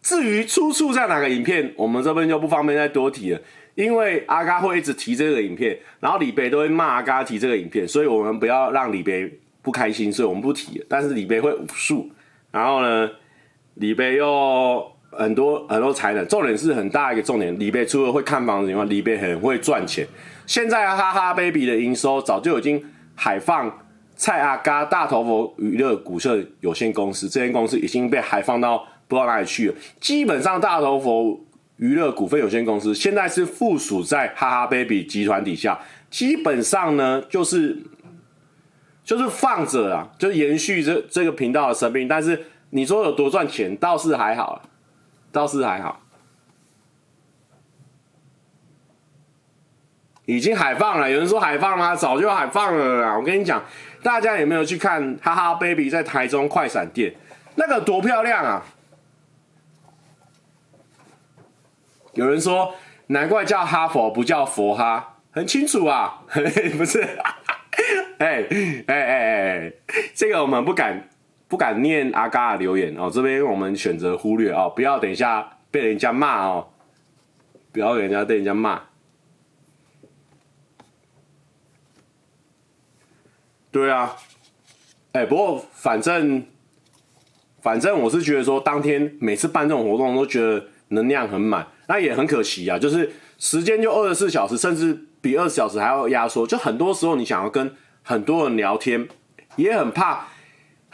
[0.00, 3.40] 至于出处在哪个影片，我们这边就不方便再多提了。
[3.74, 10.84] 因为阿嘎会一直提这个影片，然后李贝都会骂阿嘎提这个影片，所以我们不要让李贝不开心，所以我们不提。
[10.88, 12.08] 但是李贝会武术，
[12.52, 13.10] 然后呢，
[13.74, 17.58] 李贝又很多很多才能，重点是很大一个重点。
[17.58, 20.06] 李贝除了会看房子以外，李贝很会赚钱。
[20.46, 22.82] 现在哈哈 baby 的营收早就已经
[23.14, 23.70] 海放
[24.14, 29.74] 蔡阿嘎大头佛娱乐股份有限公司，这间公司已经被海放到不知道哪里去了。
[30.00, 31.40] 基本上大头佛。
[31.78, 37.76] 娱乐股份有限公司现在是附属在哈哈 baby 集团底下，基本上呢就是
[39.04, 42.08] 就是放着啊，就延续这这个频道的生命。
[42.08, 44.62] 但是你说有多赚钱，倒是还好，
[45.36, 46.00] 倒是还好，
[50.24, 51.10] 已经海放了。
[51.10, 51.94] 有人说海放吗？
[51.94, 53.18] 早就海放了啦。
[53.18, 53.62] 我跟你讲，
[54.02, 57.14] 大家有没有去看哈哈 baby 在台中快闪店？
[57.56, 58.64] 那个多漂亮啊！
[62.14, 62.74] 有人说，
[63.08, 66.22] 难怪叫哈佛不叫佛哈，很清楚啊，
[66.78, 67.02] 不是？
[68.18, 69.72] 哎哎哎哎，
[70.14, 71.10] 这个我们不敢
[71.48, 76.68] 不敢念阿嘎的留言哦，这边我们选择忽略哦，不要等一下被人家骂哦，
[77.72, 78.82] 不要人家被人家骂。
[83.70, 84.16] 对啊，
[85.12, 86.42] 哎，不过反正
[87.60, 91.66] 反正我是觉得说，当天每次办这种活动，都觉得能量很满。
[91.86, 96.46] 那也很可惜啊，就是时间就二十四小时，甚至比二十小时还要压缩。
[96.46, 97.70] 就很多时候你想要跟
[98.02, 99.06] 很多人聊天，
[99.56, 100.26] 也很怕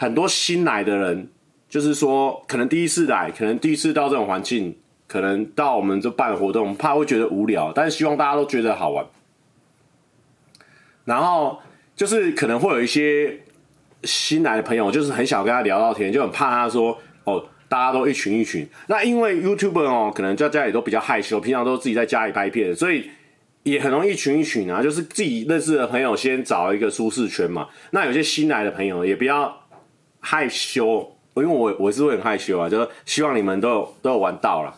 [0.03, 1.29] 很多新来的人，
[1.69, 9.07] 就是说可能第一次来，可能第一次到这种环境，可能到我们这办活动，怕会觉得无聊，但是希望大家都觉得好玩。
[11.05, 11.61] 然后
[11.95, 13.39] 就是可能会有一些
[14.03, 17.47] 新来的朋友，就是很想跟他聊聊天，就很怕他说哦。
[17.69, 23.09] 大家都一群一群，那因为 YouTuber 哦，可能在家里都比较害羞，平常都自己在家里拍片，所以
[23.63, 24.83] 也很容易一群一群啊。
[24.83, 27.67] 就是自己认识的朋友先找一个舒适圈嘛。
[27.93, 29.62] 那有些新来的朋友也不要
[30.23, 34.75] 害羞，因为我我是会很害羞啊，就是希望你们都有都有玩到了。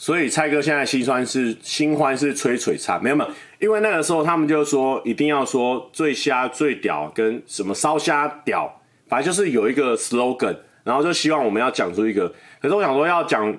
[0.00, 12.32] 所以蔡哥现在心酸是新欢是吹璀璨，没有没有，因为那个时候他们就说一定要说最虾最屌跟什么烧虾屌，反正就是有一个 slogan，然后就希望我们要讲出一个。
[12.62, 13.52] 可是我想说要讲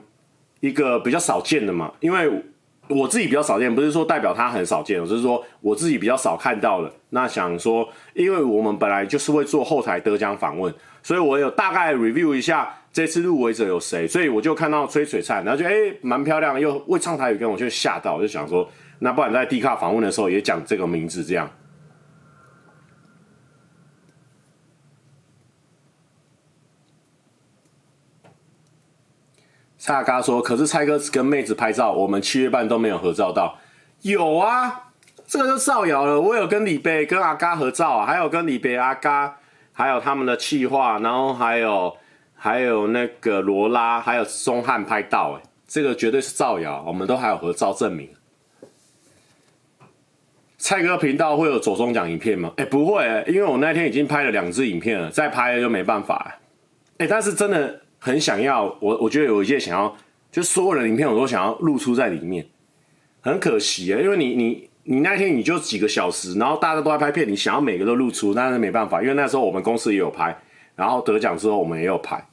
[0.61, 2.31] 一个比较少见的嘛，因为
[2.87, 6.89] 我自己比较少见，不是说代表他很少见，我是说我自己比较少看到了。
[7.09, 10.73] 那想说，因为我们本来就是会做后台得奖访问，
[11.03, 12.75] 所以我有大概 review 一下。
[12.91, 14.07] 这次入围者有谁？
[14.07, 15.71] 所以我就看到崔璀璨，然后就哎
[16.01, 21.49] 蛮漂亮，又会唱台语，跟我就吓到，我就想说，那不然在 D 卡访问的时候也讲这个名字这样。
[29.77, 33.57] 蔡阿嘎说：“可是蔡哥跟妹子拍照，我们七月半都没有合照到。”
[34.01, 34.91] 有啊，
[35.27, 36.19] 这个就造谣了。
[36.19, 39.37] 我有跟李贝、跟阿嘎合照啊，还有跟李贝、阿嘎，
[39.71, 41.95] 还有他们的气话，然后还有。
[42.41, 48.09] 还有那个罗拉，还有钟汉拍到，哎，这个绝对是造谣，我们都还有合照证明。
[50.57, 52.53] 蔡哥频道会有走钟奖影片吗？
[52.55, 56.39] 哎，不会，因为我那天已经拍了两支影片了，再拍了就没办法。
[56.97, 59.93] 哎，但是真的很想要，我我觉得有一些想要，
[60.31, 62.47] 就所有的影片我都想要露出在里面，
[63.19, 70.33] 很可惜啊，因为你你你那天你就几个小时，然后大家都在拍片，你想要每个都露出，但是没办法，因为那时候我们公司也有拍。
[70.75, 72.25] 然后得奖之后，我们也有拍。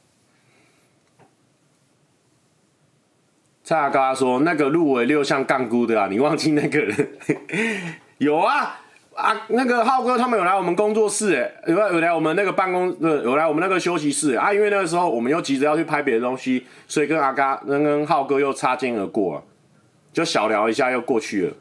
[3.67, 7.09] 蔡阿嘎说那个入围六项杠估的啊，你忘记那个人？
[8.17, 8.79] 有啊
[9.13, 19.43] 啊，那个浩哥他们有来我们工作室哎，有有来我们那个办公，有来我们那个休息室啊，因为那个时候我们又急着要去拍别的东西，所以跟阿嘎跟跟浩哥又擦肩而过啊，
[20.13, 21.53] 就小聊一下又过去了。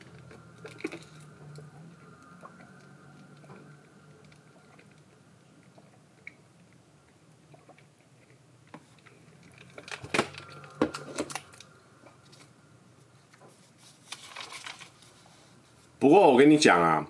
[16.07, 17.05] 不过我跟你讲啊，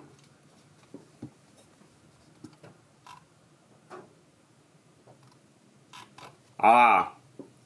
[6.55, 7.13] 好啊，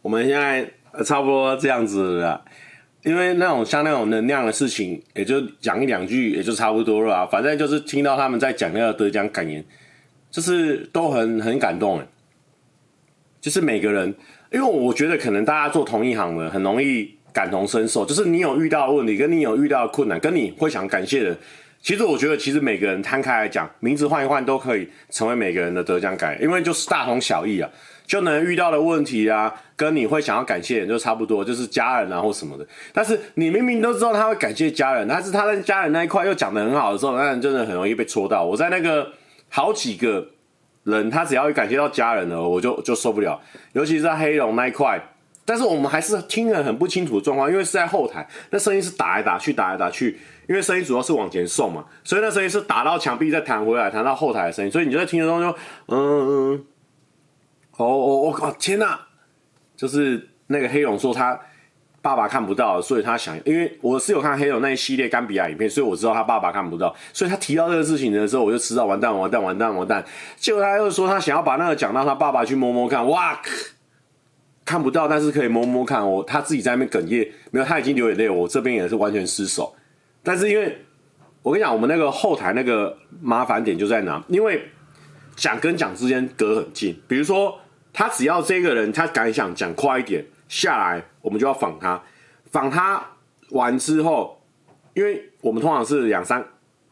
[0.01, 0.69] 我们现在
[1.05, 2.43] 差不多这样子了，
[3.03, 7.25] 因为那种像那种能量的事情，也就讲一两句，也就差不多了。
[7.27, 9.63] 反正就是听到他们在讲那个得奖感言，
[10.29, 12.07] 就是都很很感动哎。
[13.39, 14.13] 就是每个人，
[14.51, 17.17] 因为我觉得可能大家做同一行的，很容易。
[17.33, 21.37] 感同身受，就是你有遇到问题，跟你有遇到的困难，跟你会想感谢的，
[21.81, 27.69] 其实我觉得，其实每个人摊开来讲，名字换一换都可以成为每个人的得奖感，因为就是大同小异啊，
[28.05, 32.67] 就能遇到的问题啊，跟你会想要感谢人就差不多，就是家人啊或什么的。
[32.93, 38.43] 但是你明明都知道他会感谢家人，但是他在家人那一块又讲得很好的时候，那人真的很容易被戳到。
[38.43, 39.11] 我在那个
[39.49, 40.27] 好几个
[40.83, 43.39] 人，他只要一感谢到家人了，我就就受不了，
[43.73, 45.01] 尤其是在黑龙那一块。
[45.43, 55.49] 但是我们还是听得很不清楚状况，因为是在后台，那声音是打来打去，打来打去，因为声音主要是往前送嘛，所以那声音是打到墙壁再弹回来，弹到后台的声音，所以你就在听的时候就，
[55.87, 56.65] 嗯嗯，
[57.77, 58.99] 哦哦我靠，天哪！
[59.75, 61.37] 就是那个黑龙说他
[62.03, 70.05] 爸爸看不到，所以他想，因为我是有看黑龙那一系列甘比亚影片，所以我知道他爸爸看不到，所以他提到这个事情的时候，我就知道完蛋完蛋完蛋完蛋，
[70.37, 73.41] 结果他又说他想要把那个讲到他爸爸去摸摸看，哇！
[74.71, 76.09] 看不到，但是可以摸摸看。
[76.09, 78.29] 我他自己在那边哽咽，没有，他已经流眼泪。
[78.29, 79.75] 我这边也是完全失手。
[80.23, 80.77] 但是因为，
[81.43, 84.23] 我跟你讲，我们那个后台那个麻烦点就在哪？
[84.29, 84.63] 因为
[85.35, 86.97] 讲跟讲之间隔很近。
[87.05, 87.59] 比如说，
[87.91, 92.01] 他只要这个人他敢想讲快一点下来，我们就要访他。
[92.49, 93.05] 访他
[93.49, 94.41] 完之后，
[94.93, 96.41] 因为我们通常是两三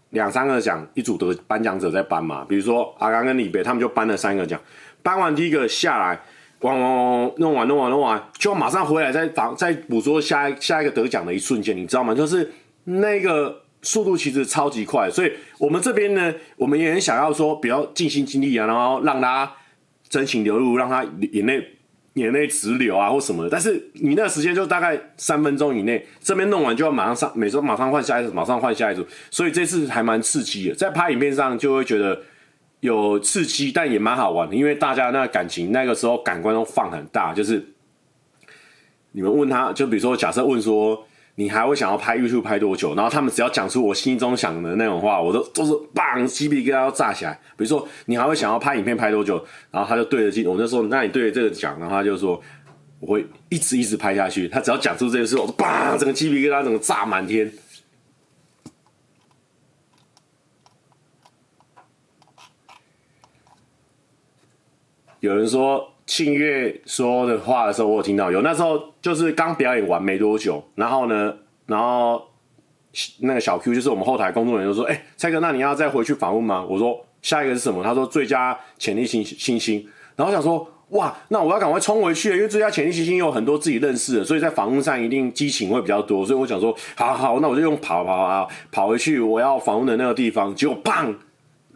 [0.09, 2.43] 两三个奖一组的颁奖者在颁嘛。
[2.43, 4.59] 比如说阿刚跟李贝，他们就颁了三个奖。
[5.01, 6.19] 颁完第一个下来。
[6.59, 7.33] 咣咣咣！
[7.37, 12.13] 弄完弄完弄完，就要马上回来再访再捕捉下一下一个得奖的一瞬间，你知道吗？
[12.13, 12.51] 就是
[12.83, 19.49] 那个速度其实超级快，所以我们这边呢，我们也很想要说比较尽心尽力啊，然后让他
[20.09, 21.65] 真情流露，让他眼泪
[22.15, 23.49] 眼泪直流啊或什么的。
[23.49, 32.21] 但是你那个时间就大概三分钟以内，这边弄完就要马上上，每周马上换下一组，马上换下一组，所以这次还蛮刺激的，在拍影片上就会觉得。
[32.81, 37.73] 有刺激，但也蛮好玩的，因为大家那感情那个时候感官都放很大，就是
[39.11, 47.33] 你们问他，就比如说假设问说你还会想要拍 YouTube 拍多久，然后他们只要讲出我心中想的那种话，我都都是棒，鸡皮疙瘩要炸起来。
[47.57, 52.41] 比如说你还会想要拍影片拍多久，然后他就对着镜，我就说那你对着这个讲，然后他就说
[53.01, 54.47] 我会一直一直拍下去。
[54.47, 57.51] 他只要讲出这件事，我叭，整个鸡皮疙瘩整个炸满天。
[65.19, 68.31] 有人说庆月说的话的时候，我有听到。
[68.31, 71.33] 有那时候就是刚表演完没多久，然后呢，
[71.65, 72.21] 然后
[73.19, 91.13] 那个小 Q 就是我们后台工作人员就说：“哎、蔡哥，那你要再回去访问吗？”我说：“下一个是什么？”他说：“最佳潜力新新星。”然后我想说：“哇，那我要赶快冲回去，因为最佳潜力新星有很多自己认识的，所以在访问上一定激情会比较多。”所以我想说：“好好，那我就用跑跑跑跑回去我要访问的那个地方。”结果砰！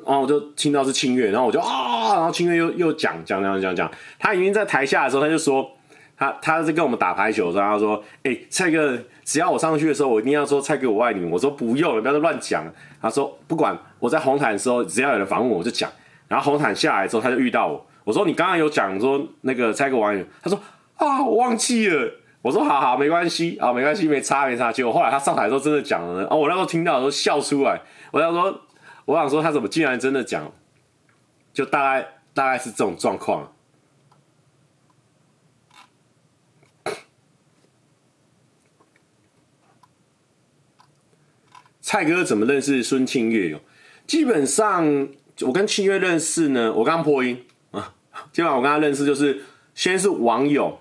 [0.06, 5.70] 然后我就听到是庆月，然后我就啊，然后庆月又又讲讲讲讲讲，他已经在台下的时候，他就说
[6.16, 12.64] 他他在跟我们打排球的时候，他说：“哎、蔡哥，只要我上去的时候，我一定要说蔡哥我爱你。”我说：“不用了，不要再乱讲。”
[13.02, 15.90] 他说：“不管我在红毯的时候，只要有人访问我，我就讲。”
[16.30, 20.60] 然后红毯下来之后，他就遇到我，我说：“你刚刚有讲说那个蔡哥我爱你。”他说
[20.98, 22.12] ：“啊，我忘记了。”
[22.44, 27.82] 我说：“好好，没关系啊，没关系，没差没差。”结果后来他上台的时候真的讲了，哦，我那时候听到的时候笑出来，
[28.12, 28.56] 我想说。
[29.06, 30.52] 我想说，他怎么竟然真的讲？
[31.52, 33.54] 就大概大概是这种状况。
[41.82, 43.60] 蔡哥怎么认识孙庆月？
[44.08, 45.10] 基本上
[45.42, 47.94] 我跟庆月认识呢，我刚破音啊。
[48.32, 49.44] 基本上我跟他认识就是
[49.76, 50.80] 先是网友。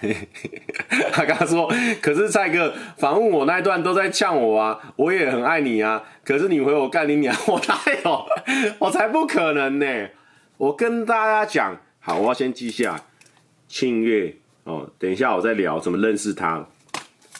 [1.12, 1.70] 他刚刚说，
[2.00, 8.26] 可是蔡哥访问我那一段都在呛我啊，我也很爱你啊，可是你回我干你娘，我哪有？
[8.80, 10.08] 我才不可能呢！
[10.56, 13.00] 我跟大家讲，好，我要先记下，
[13.68, 14.34] 庆月
[14.64, 16.66] 哦，等一下我再聊怎么认识他。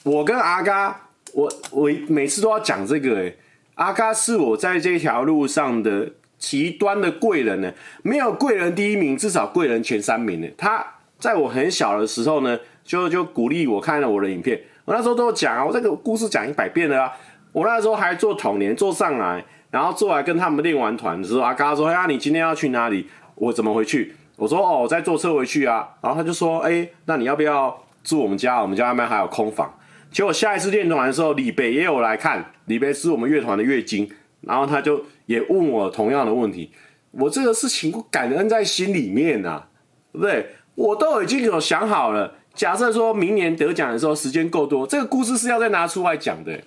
[0.02, 3.36] 我跟阿嘎，我我每次都要讲这个诶，
[3.74, 10.48] 阿嘎是我在这条路上的极端的贵人呢，没有贵人第一名，至少贵人前三名呢。
[10.56, 10.86] 他
[11.20, 17.12] 在我很小的时候呢，就就鼓励我看了我的影片，我那时候都讲啊，我这个故事讲一百遍了啊。
[17.52, 23.06] 我那时候还做童年做上来，然后做来跟他们练完团的时候，阿嘎说：“哎呀，你今天要去哪里？
[23.34, 28.62] 我怎么回去？”我说：“哦，我在坐车回去啊。”然后他就说：“哎，那你要不要住我们家？
[28.62, 29.72] 我们家外面还有空房。”
[30.12, 34.08] 结果下一次练团的时候，李北也有来看，李北是我们乐团的乐经，
[34.40, 36.70] 然后他就也问我同样的问题。
[37.10, 39.66] 我这个事情感恩在心里面啊，
[40.12, 40.46] 对不对？
[40.80, 42.38] 我都已经有想好了。
[42.54, 46.58] 假设说明年得奖的时候时间够多，这个故事是要再拿出来讲的。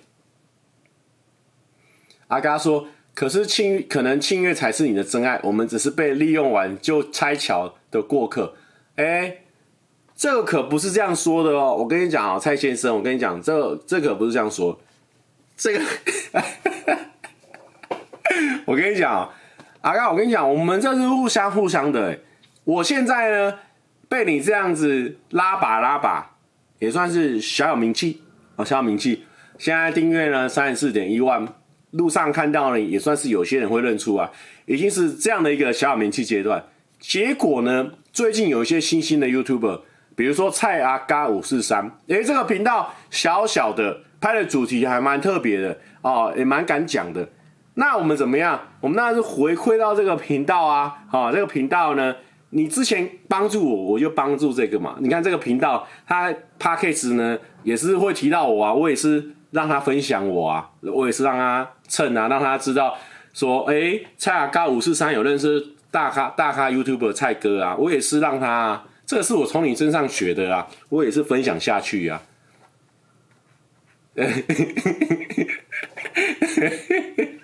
[2.28, 8.54] 阿嘎说：“可是庆可能庆月才是你的真爱，我们只是被利用完就拆桥的过客。”
[8.94, 9.38] 哎，
[10.14, 11.74] 这个可不是这样说的哦。
[11.76, 14.78] 我跟你讲啊，蔡先生，我跟你讲，这、这可不是这样说。
[15.56, 15.84] 这个，
[18.64, 19.28] 我跟你讲，
[19.80, 22.20] 阿嘎，我跟你讲，我们这是互相互相的。
[22.62, 23.58] 我现在呢，
[24.14, 26.24] 被你这样子拉把拉把，
[26.78, 28.22] 也算是小有名气
[28.54, 29.24] 哦，小有名气。
[29.58, 31.44] 现在订阅呢，三十四点一万。
[31.90, 34.30] 路上看到呢，也算是有些人会认出啊，
[34.66, 36.64] 已经是这样的一个小有名气阶段。
[37.00, 39.80] 结果呢，最近有一些新兴的 YouTuber，
[40.14, 47.28] 比如说蔡阿嘎五四三，诶，这个频道小小的，拍的主题还蛮特别的哦，也蛮敢讲的。
[47.74, 48.60] 那我们怎么样？
[48.80, 52.14] 我们那是回馈到这个频道啊，好、哦，这个频道呢，
[52.54, 54.96] 你之前帮助我，我就帮助这个嘛。
[55.00, 59.32] 你看这个频道，它 Podcast 呢也是会提到我啊，我也是。
[59.54, 62.98] 让他分享我啊，我也是让他蹭啊，让他知道
[63.32, 72.20] 说，哎、蔡阿嘎五四三有认识大咖大咖 YouTuber 蔡哥啊，我也是让他，啊，这个是我从你身上学的啊，我也是分享下去啊。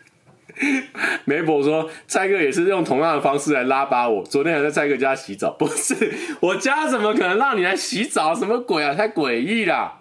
[1.25, 8.35] 梅博说，蔡哥也是用同样的方式来拉拔我，昨天还在蔡哥家洗澡，不是 我家怎么可能让你来洗澡？
[8.35, 9.97] 什么鬼啊，太诡异了。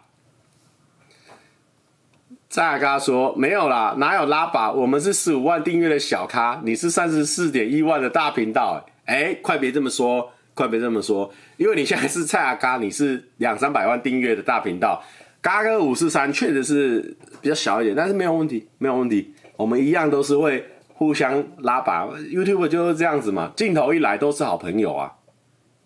[2.50, 4.72] 蔡阿嘎说：“没有啦，哪有拉拔？
[4.72, 8.84] 我们是十五万订阅的小咖，你是三十四点一万的大频道。
[9.06, 15.04] 哎，快别这么说，快别这么说，因为你现在是蔡阿嘎，你是两三百万订阅的大频道。
[15.42, 19.32] 嘎哥五四三确实是比较小一点，但是没有问题，没有问题。
[19.60, 23.52] 我们一样都是会互相拉拔，YouTube 就是这样子嘛。
[23.58, 25.14] 镜头一来都是好朋友啊。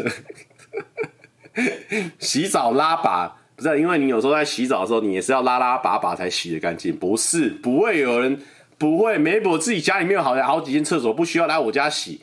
[2.19, 6.95] 洗澡拉拔。”不是，因为你有时候在洗澡的时候，你也是要拉拉拔拔才洗得干净。
[6.95, 8.39] 不是，不会有人，
[8.77, 9.17] 不会。
[9.17, 12.21] 梅博自己家里面有好好几间厕所，不需要来我家洗。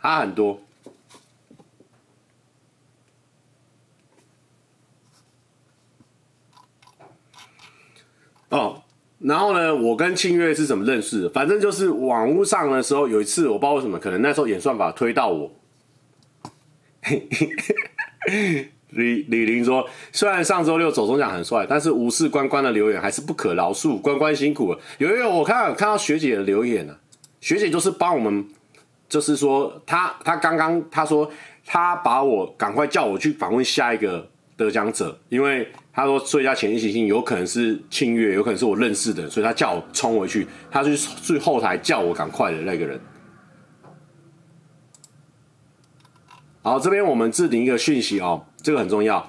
[0.00, 0.62] 他很多。
[8.50, 8.84] 哦，
[9.20, 11.28] 然后呢，我跟庆月是怎么认识的？
[11.28, 15.52] 反正就是网络上的时候，有一次我不知道为什么，可能那时候演算法推到我。
[18.90, 23.96] 李李玲说：“虽然上周六走中奖很帅，但是无视关关的留言还是不可饶恕。
[24.00, 24.78] 关关辛苦了。
[24.98, 26.98] 有一有我看看到学姐的留言呢、啊，
[27.40, 28.44] 学姐就是帮我们，
[29.08, 31.30] 就是说她她刚刚她说
[31.64, 43.00] 她把我赶快叫我去访问下一个得奖者，因为他说最佳潜力新星有可能是庆月，有可能是我认识的，所以他叫我冲回去，他去去后台叫我赶快的那个人。”
[46.62, 49.26] 好，这边我们置顶一个讯息哦，这个很重要。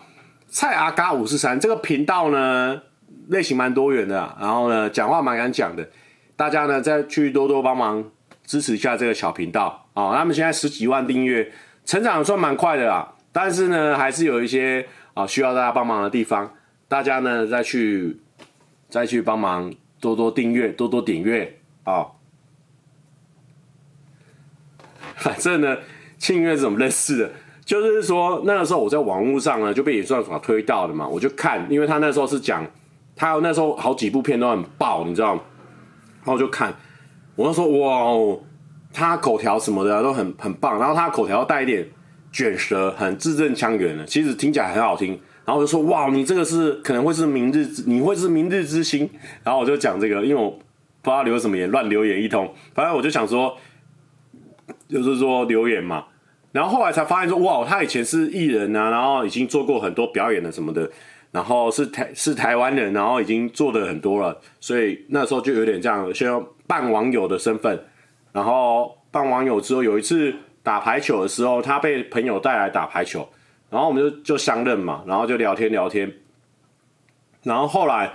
[0.49, 2.81] 蔡阿嘎五四三这个频道呢，
[3.29, 5.89] 类型蛮多元的，然后呢，讲话蛮敢讲的。
[6.35, 8.03] 大家呢再去多多帮忙
[8.45, 10.13] 支持一下这个小频道啊、哦。
[10.13, 11.49] 他们现在十几万订阅，
[11.85, 13.13] 成长算蛮快的啦。
[13.31, 16.53] 但是呢，还是有一些啊、需要大家帮忙的地方。
[16.87, 18.19] 大家呢再去
[18.89, 22.07] 再去帮忙多多订阅，多多点阅啊、
[25.15, 25.77] 反正呢。
[26.17, 27.31] 庆月是怎么认识的？
[27.65, 32.63] 就是说那个时候我在网络上呢就被演算法推到的嘛，我就看，因为他那时候是讲，
[33.15, 35.41] 他那时候好几部片都很爆，你知道吗？
[36.23, 36.71] 然后就看，
[37.35, 38.39] 我就说哇哦，
[38.93, 41.89] 他口条什么的都很很棒，然后他口条带一点
[42.31, 45.19] 卷舌，很字正腔圆的，其实听起来很好听。
[45.43, 49.09] 然后我就说哇，你这个是可能会是明日，你会是明日之星。
[49.43, 53.57] 然后我就讲这个，因为我不知道留什么言，乱留言一通，反正我就想说，
[54.87, 56.05] 就是说留言嘛。
[56.51, 60.89] 然后后来才发现说，哇，他以前是艺人啊，然后已经做过很多表演的什么的，
[61.31, 67.83] 然后是台是台湾人，然后已经做的很多了，所以那时候就有点这样，先用扮网友的身份。
[68.33, 73.27] 然后扮网友之后，有一次打排球的时候，他被朋友带来打排球，
[73.69, 76.11] 然后我们就就相认嘛，然后就聊天聊天。
[77.43, 78.13] 然后后来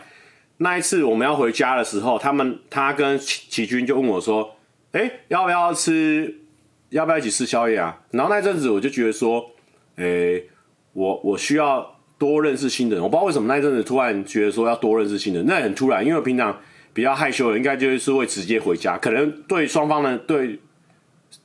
[0.59, 4.57] 那一次我们要回家的时候，他们他跟齐齐军就问我说
[4.93, 6.43] ：“哎，要不要吃？
[6.91, 9.45] 要不要一起吃宵夜啊？”然后那阵子我就觉得说
[9.97, 10.41] ：“哎，
[10.93, 16.57] 我我需要多认识新人。”我不知道为什么那阵子突然觉得说要多认识新人，那很突然，因为平常
[16.95, 20.61] 比较害羞的，应该就是会直接回家，可能对双方的对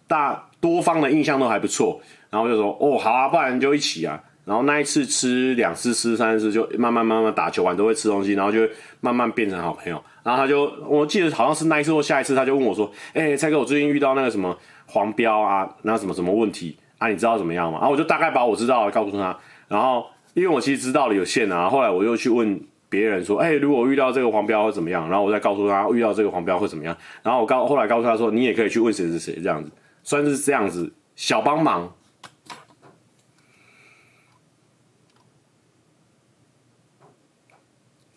[0.07, 1.99] 大多方的印象都还不错。
[2.30, 8.59] 然后就说：“哦，好啊，不然就一起啊。”然后那一次吃两次吃三次，就慢慢慢慢打球完都会吃东西，然后就
[9.01, 10.01] 慢慢变成好朋友。
[10.24, 17.09] 然后他就我记得好像是那一次或下一次，他就问我说：“哎，蔡哥，我最近遇到那个什么黄标啊，那什么什么问题啊？
[17.09, 19.38] 你知道怎么样吗？”然后我就大概把我知道告诉他。
[19.68, 22.59] 然后因为我其实知道的有限啊，后来我又去问
[22.89, 26.95] 别人说：“哎，如果遇到这个黄标会怎么样？”然后我再告诉他遇到这个黄标会怎么样。
[27.22, 29.72] 然后我告后来告诉他说：“你也可以去问谁谁谁这样子，
[30.03, 31.95] 算是这样子小帮忙。”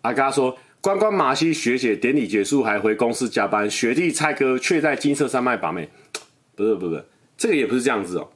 [0.03, 5.89] 阿嘎说：“关关马西学姐典礼结束还回公司加班，学弟蔡哥却在金色山脉把妹。
[6.55, 7.05] 不是不是，
[7.39, 8.31] 这个也不是这样子哦。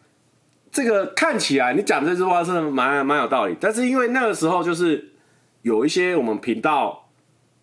[0.73, 5.13] 这个看起来你讲这句话是蛮蛮有道理，但是因为那个时候就是
[5.63, 7.11] 有一些我们频道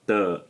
[0.06, 0.48] 的，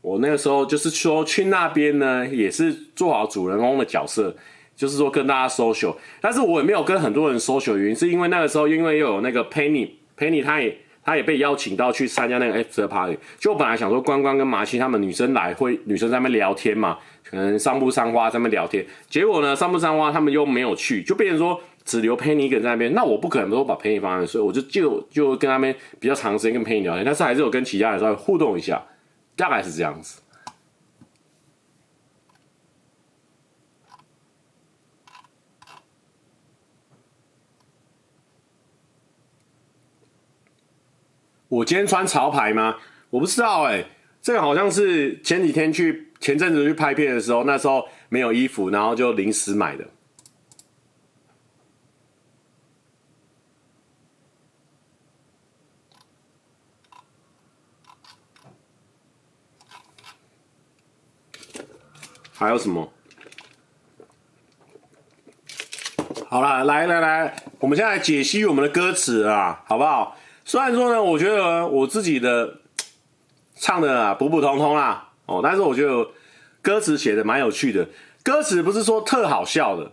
[0.00, 4.34] 我那个时候就是说去那边呢，也是做好主人公的角色，
[4.76, 28.84] 就是说跟大家 social，但是我也没有跟很多人 social，原因是因为那个时候因为又有那个 Penny Penny 他也。”他也被邀请到去参加那个 after party，就本来想说关关跟麻七他们女生来会女生在那边聊天嘛，可能桑布桑花在那边聊天，结果呢桑布桑花他们又没有去，就变成说只留 Penny 一个人在那边，那我不可能说把 Penny 放在那，所以我就就就跟他们比较长时间跟 Penny 聊天，但是还是有跟其他人稍微互动一下，
[29.38, 30.20] 大概是这样子。
[41.46, 42.76] 我今天穿潮牌吗？
[43.10, 43.86] 我不知道哎、
[44.20, 49.88] 这个好像是前几天去前阵子去拍片的时候，那时候没有衣服，然后就临时买的。
[62.38, 62.88] 还有什么？
[66.28, 70.16] 好了，来来来，我们现在解析我们的歌词啊，好不好？
[70.44, 72.60] 虽然说呢，我觉得我自己的
[73.56, 76.06] 唱的啊普普通通啦，哦，但是我觉得
[76.62, 77.88] 歌词写的蛮有趣的。
[78.22, 79.90] 歌词不是说特好笑的，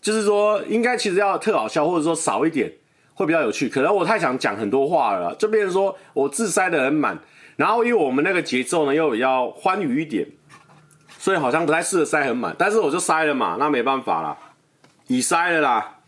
[0.00, 2.72] 就是说应该其实要特好笑，或者说少一点
[3.12, 3.68] 会比较有趣。
[3.68, 7.18] 可能我太想讲很多话了，就变成说我字塞的很满，
[7.56, 10.26] 然后因为我们那个节奏呢又比较欢愉一点，
[11.22, 12.52] 所以好像不太适合塞很满。
[12.58, 14.36] 但是我就塞了嘛，那没办法啦，
[15.06, 15.98] 已塞了啦。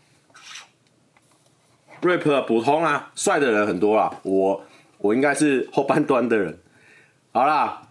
[2.01, 4.61] rap 普通啊，帅的人很多啦，我
[4.97, 6.59] 我应该是后半端的人。
[7.31, 7.83] 好啦，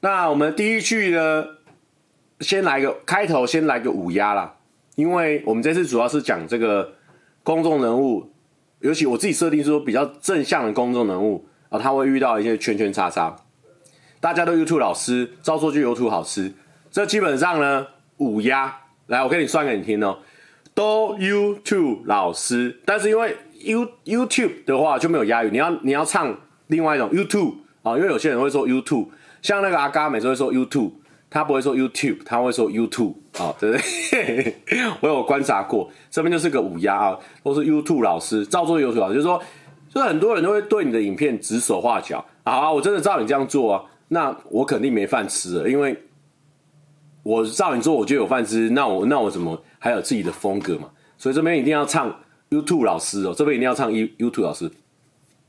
[0.00, 1.46] 那我们第一句呢，
[2.40, 4.56] 先来个开头，先来个五押啦，
[4.96, 6.92] 因为我们这次主要是讲这个
[7.42, 8.30] 公众人物，
[8.80, 13.34] 尤其我自己设定说比较正向的公众人物啊，他会遇到一些圈圈叉叉。
[14.20, 16.52] 大家都 YouTube 老师，照做就有图好吃，
[16.90, 17.86] 这基本上呢
[18.18, 18.72] 五押，
[19.06, 20.18] 来我给你算给你听哦。
[20.74, 26.34] 都 YouTube 老师，但是因为 You YouTube 的话就没有押韵，你要你要唱
[26.68, 29.08] 另外一种 YouTube 啊，因为有些人会说 YouTube，
[29.42, 30.92] 像那个阿嘎每次会说 YouTube，
[31.28, 33.76] 他不会说 YouTube，他会说 YouTube 啊，对不
[34.10, 34.54] 对？
[35.00, 39.42] 我有观察过，这边就是个五押啊，都是 YouTube 老师，照做 YouTube 老师，就是说，
[39.92, 45.96] 就是很多人都会对你的影片指手画脚，好啊，我真的照你这样做啊，那我肯定没饭吃了，因为
[47.22, 49.62] 我照你做我就有饭吃，那我那我怎么？
[49.78, 52.14] 还有自己的风格嘛，所以这边一定要唱
[52.50, 54.70] YouTube 老师哦，这边一定要唱 YouTube 老师，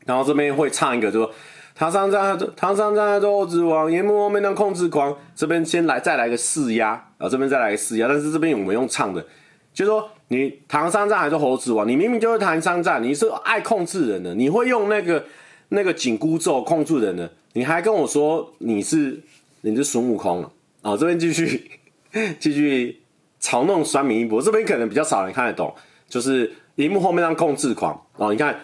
[0.06, 1.32] 然后这边会唱一个就说，
[1.76, 5.14] 唐三藏唐三藏还是猴子王，阎魔没能控制狂。
[5.36, 9.26] 这边先来再来个四压，然后这边再来个四压，但是这边我们用唱的，
[9.74, 15.26] 就说你唐三藏还是猴子王，你明明就是唐三藏，你是爱控制人的，你会用那个
[15.70, 19.22] 那个紧箍咒控制人的，你还跟我说你是
[19.62, 21.72] 你是孙悟空了，哦，这边继续
[22.40, 22.98] 继续。
[23.44, 25.74] 嘲弄酸民一波，这边可能比较少人看得懂，
[26.08, 28.32] 就是荧幕后面当控制狂哦。
[28.32, 28.56] 你看，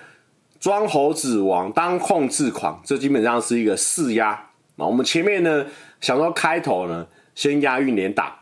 [0.60, 4.30] 装猴子王当控制狂，这基本上是一个四压
[4.76, 4.86] 啊。
[4.86, 5.66] 我们前面呢，
[6.00, 8.40] 想说开头呢，先押韵连打，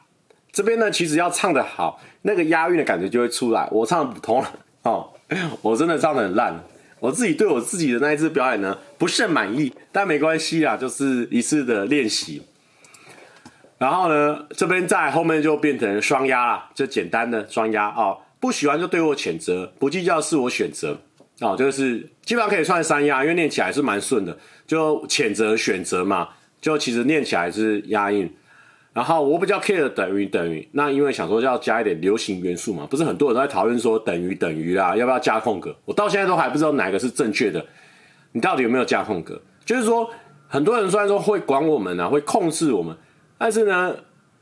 [0.52, 3.66] 这边呢，其实要唱得好，那个押韵的感觉就会出来。
[3.72, 5.10] 我唱的普通了哦，
[5.62, 6.54] 我真的唱的很烂，
[7.06, 12.42] 我自己对我自己的那一次表演呢，不甚满意，但没关系啦，就是一次的练习。
[13.78, 18.18] 然后呢，这边在后面就变成双压了，就简单的双压哦。
[18.40, 21.00] 不喜欢就对我谴责，不计较是我选择。
[21.42, 24.36] 哦，就是基本上可以算三压，因为念起来是蛮顺的。
[24.66, 26.30] 就谴责选择嘛，
[26.60, 28.34] 就其实念起来是押韵。
[28.96, 35.76] 然后我比较 care 等于等于，那因为想说要加一点流行元素嘛，不是很多人都在讨论说等于等于啦，要不要加空格？
[35.84, 37.64] 我到现在都还不知道哪个是正确的。
[38.32, 39.40] 你到底有没有加空格？
[39.66, 40.10] 就是说，
[40.48, 42.96] 很多人虽然说会管我们啊，会控制我们，
[43.38, 43.96] 但是呢，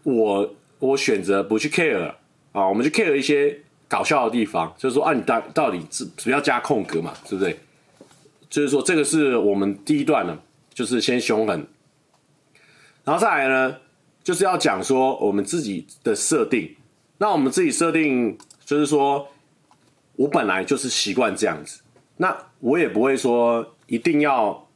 [0.04, 2.14] 我我选择不去 care
[2.52, 3.60] 啊，我们去 care 一些。
[3.86, 7.56] 搞笑的地方就是说啊，你到到底是不要加空格嘛，对不对？
[8.50, 10.36] 就是说这个是我们第一段呢，
[10.74, 11.68] 就是先凶狠，
[13.04, 13.76] 然后再来呢，
[14.24, 16.76] 就是要讲说我们自己的设定。
[17.18, 19.28] 那我们自己设定就是说，
[20.16, 21.82] 我本来就是习惯这样子，
[22.18, 24.68] 那我也不会说一定要，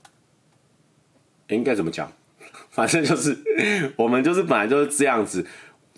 [1.48, 2.12] 应该怎么讲？
[2.70, 3.36] 反正就是
[3.98, 5.46] 我们就是本来就是这样子。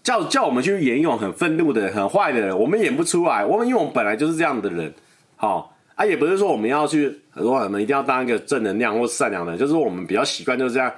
[0.01, 3.45] 叫叫我们去演一种很愤怒的、很坏的人，我们演不出来。
[3.45, 4.91] 我们因为我们本来就是这样的人，
[5.35, 10.91] 好啊，也不是说我们要去很多人们一定要当一个正能量或善良的人，就是我们比较习惯就是这样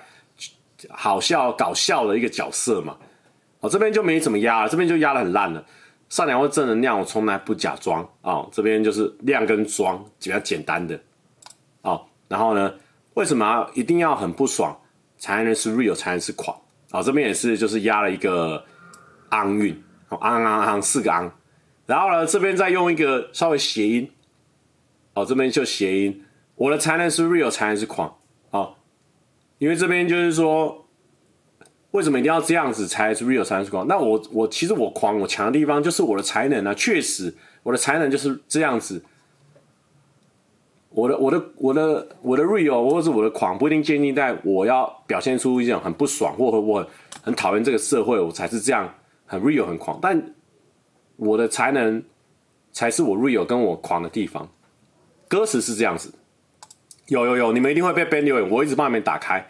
[0.89, 2.97] 好笑、搞笑的一个角色嘛。
[3.59, 5.63] 哦，这边就没怎么压了，这边就压的很烂了。
[6.09, 8.45] 善良或正能量，我从来不假装啊。
[8.51, 10.99] 这边就是亮跟装比较简单的。
[11.82, 12.73] 哦，然后呢，
[13.13, 14.77] 为什么一定要很不爽
[15.17, 16.55] 才能是 real，才能是狂？
[16.89, 18.63] 啊，这边也是就是压了一个。
[19.34, 21.32] 昂韵，哦，昂昂昂，四个昂，
[21.86, 24.11] 然后呢，这边再用一个稍微谐音，
[25.13, 26.25] 哦，这边就谐音，
[26.55, 28.13] 我的才能是 real，才能是狂，
[29.62, 30.88] 因为这边就是说，
[31.91, 33.88] 为什么一定要这样子才是 real，才是狂？
[33.88, 37.32] 那我我其实我狂，我强的地方就是我的才能啊，确实，
[37.62, 38.99] 我的才能就是这样子，
[40.89, 46.84] 我的我的我的我的 real 或者是我的狂，不一定建立在我要表现出一种很不爽，或者我
[47.22, 48.91] 很讨厌这个社会，我才是这样。
[49.28, 50.34] 很 real 很狂，但
[51.18, 52.03] 我的才能
[52.74, 54.49] 才是我 real 跟我狂的地方。
[55.30, 56.12] 歌词是这样子，
[57.08, 59.45] 有有有，你们一定会被 ban 留言，我一直帮你们打开，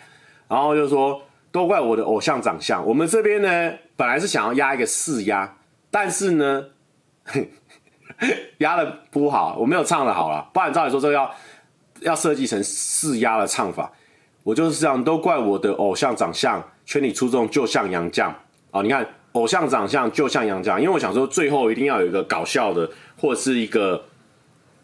[0.48, 1.22] 然后就说
[1.52, 2.86] 都怪我的偶像长相。
[2.86, 5.58] 我们这边呢，本来是想要压一个四压，
[5.90, 6.66] 但是呢，
[8.60, 11.34] 压的不好，我没有唱的好了，不然照理说这个要
[12.02, 13.92] 要设计成四压的唱法，
[14.44, 18.34] 我就是这样，都怪我的偶像长相，圈里出众就像杨绛
[18.72, 19.08] 啊，你看。
[19.34, 24.04] 偶像长相就像杨绛，因为我想说最后一定要有一个搞笑的，或者是一个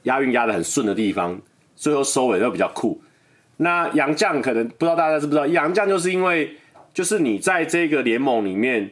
[0.04, 1.38] 押韵押的很顺的地方，
[1.78, 3.02] 最后收尾都比较酷。
[3.56, 6.58] 那洋将可能不知道大家知不知道，洋将就是因为
[6.94, 8.92] 就是你在这个联盟里面，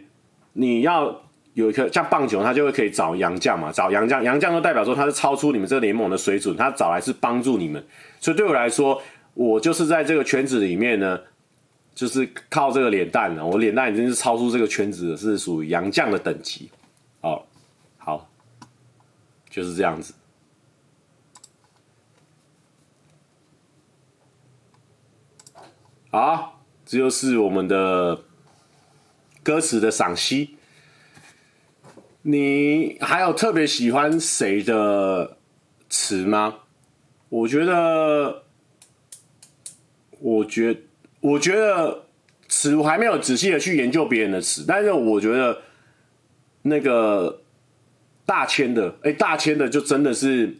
[0.53, 1.21] 你要
[1.53, 7.86] 有一个像棒球，他就会可以找洋将嘛，找洋将，洋将就代表说他是超出你们这个联盟的水准，他找来是帮助你们。
[8.21, 9.01] 所以对我来说，
[9.33, 11.19] 我就是在这个圈子里面呢。
[11.95, 16.69] 就是靠这个脸蛋呢，我脸蛋已经是超出这个圈子的，是属于洋将的等级。
[17.21, 17.41] 哦，
[17.95, 18.29] 好，
[19.49, 20.13] 就是这样子。
[26.16, 28.24] 好，这就是我们的
[29.43, 30.55] 歌词的赏析。
[32.22, 35.36] 你还有特别喜欢谁的
[35.89, 36.59] 词吗？
[37.28, 38.43] 我觉得，
[40.22, 40.84] 我觉。
[41.20, 42.05] 我觉得
[42.47, 45.63] 词我还没有仔细的去研究别人的词，但是我觉得
[46.61, 47.41] 那个
[48.26, 50.55] 大千的，哎、大千的就真的是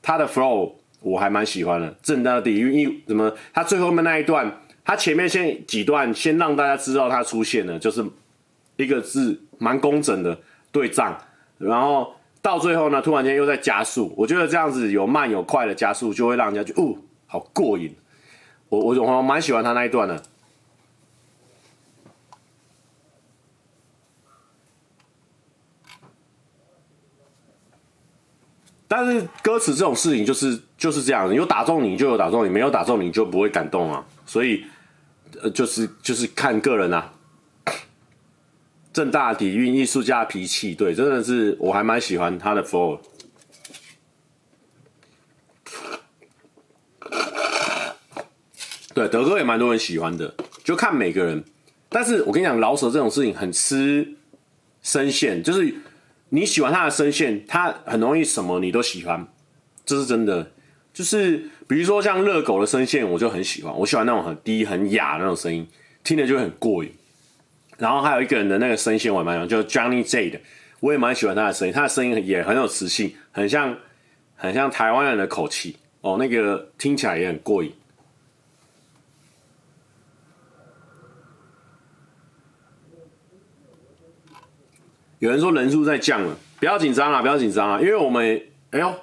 [0.00, 1.92] 他的 flow 我还蛮喜欢的。
[2.00, 8.04] 正大的底蕴一怎么，他最后面那一段，他前面先几段先让大家知道他出现了，就是
[8.76, 10.38] 一个字蛮工整的
[10.70, 11.16] 对仗，
[11.56, 17.94] 然后到最后呢，突然间又在加速，我觉得这样子有慢有快的加速，就会让人家觉得哦，好过瘾。
[18.68, 20.22] 我我我蛮喜欢他那一段的，
[28.88, 34.64] 但是歌词这种事情就是就是这样，有打中你就有打中你，没有打中你就不会感动啊，所以
[35.42, 37.14] 呃就是就是看个人啊，
[38.92, 43.00] 正大底蕴艺术家脾气，对，真的是我还蛮喜欢他的 flow。
[48.94, 50.32] 对，德哥也蛮多人喜欢的，
[50.62, 51.44] 就看每个人。
[51.88, 54.16] 但是我跟你讲，饶舌这种事情很吃
[54.82, 55.74] 声线，就是
[56.28, 59.26] 你喜欢他的声线，他很容易什么你都喜欢，
[59.84, 60.52] 这是真的。
[60.94, 61.36] 就是
[61.66, 65.66] 比如说像热狗的声线，我就很喜欢，我喜欢那种很低很哑的那种声音，
[66.04, 66.90] 听着就很过瘾。
[67.76, 70.40] 然后还有一个人的那个声线我也蛮喜欢，就 Johnny J 的，
[70.78, 73.76] 我也蛮喜欢他的声音，他的声音也很有磁性，很像
[74.36, 77.72] 很像台湾人的口气哦，那个听起来也很过瘾。
[85.18, 88.40] 有人说人数在降了，不要紧张啊，不要紧张啊，因为我们，
[88.70, 88.94] 哎呦，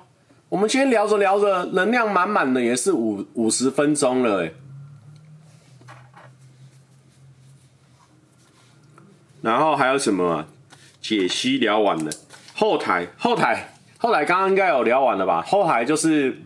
[0.51, 4.51] 我们今天聊着聊着，能量满满的，也是五五十分钟了，哎。
[9.41, 10.45] 然后还有什么？
[10.99, 12.11] 解析聊完了，
[12.53, 15.41] 后台后台后台刚刚应该有聊完了吧？
[15.41, 16.37] 后台就是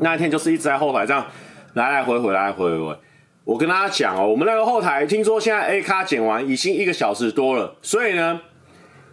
[0.00, 1.26] 那一天就是一直在后台这样
[1.74, 2.98] 来来回回来来回回。
[3.44, 8.40] 我跟大家讲哦，我们那个后台听说现在 A 咖剪完已经一个小时多了，所以呢，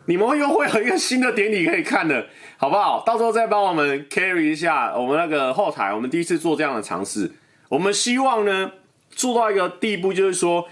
[0.05, 2.27] 你们又会有一个新的典礼可以看的，
[2.57, 3.03] 好不好？
[3.05, 7.31] 到时候再帮我们 carry 一下我们那个后台，我们第一次做这样的尝试，
[7.69, 8.71] 我们希望呢
[9.09, 10.67] 做到一个地步，就是说。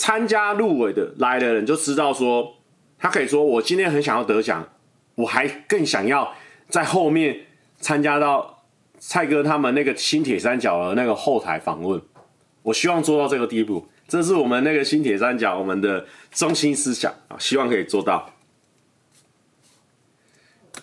[0.00, 2.54] 参加入围的来的人就知道说，
[3.00, 4.64] 他可以说我今天很想要得奖，
[5.16, 6.32] 我还更想要
[6.68, 7.36] 在后面
[7.80, 8.62] 参加到
[9.00, 12.00] 蔡哥他们那个新铁三角的那个后台访问。
[12.62, 18.30] 我希望做到这个地步，这是我们那个新铁三角我们的中心思想啊，希望可以做到。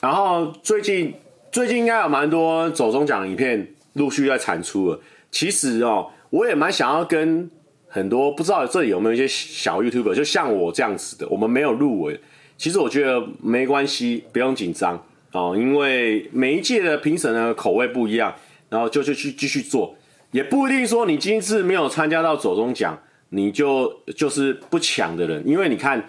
[0.02, 1.14] 然后最近
[1.52, 5.00] 最近应该有蛮多走中奖影片陆续在产出了，
[5.32, 7.50] 其实哦，我也蛮想要跟。
[7.88, 12.20] 很多不知道这里有没有一些小 YouTuber，就像我这样子的，我们没有入围。
[12.58, 18.36] 其实我觉得没关系，不用紧张哦，因为每一届的评审的口味不一样，
[18.68, 19.96] 然后就就去继续做，
[20.32, 25.42] 也不一定说你今次没有参加到走中奖，你就就是不强的人。
[25.48, 26.04] 因为你看，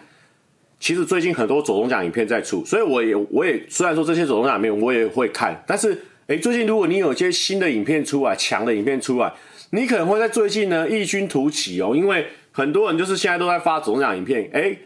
[0.78, 9.32] 其实最近很多走钟奖影片在出，所以我也我也虽然说这些走钟奖影片我也会看，但是诶，最近如果你有一些新的影片出来，强的影片出来。
[9.70, 14.76] 你可能会在最近呢异军突起哦，因为很多人就是现在都在发走钟奖影片，哎，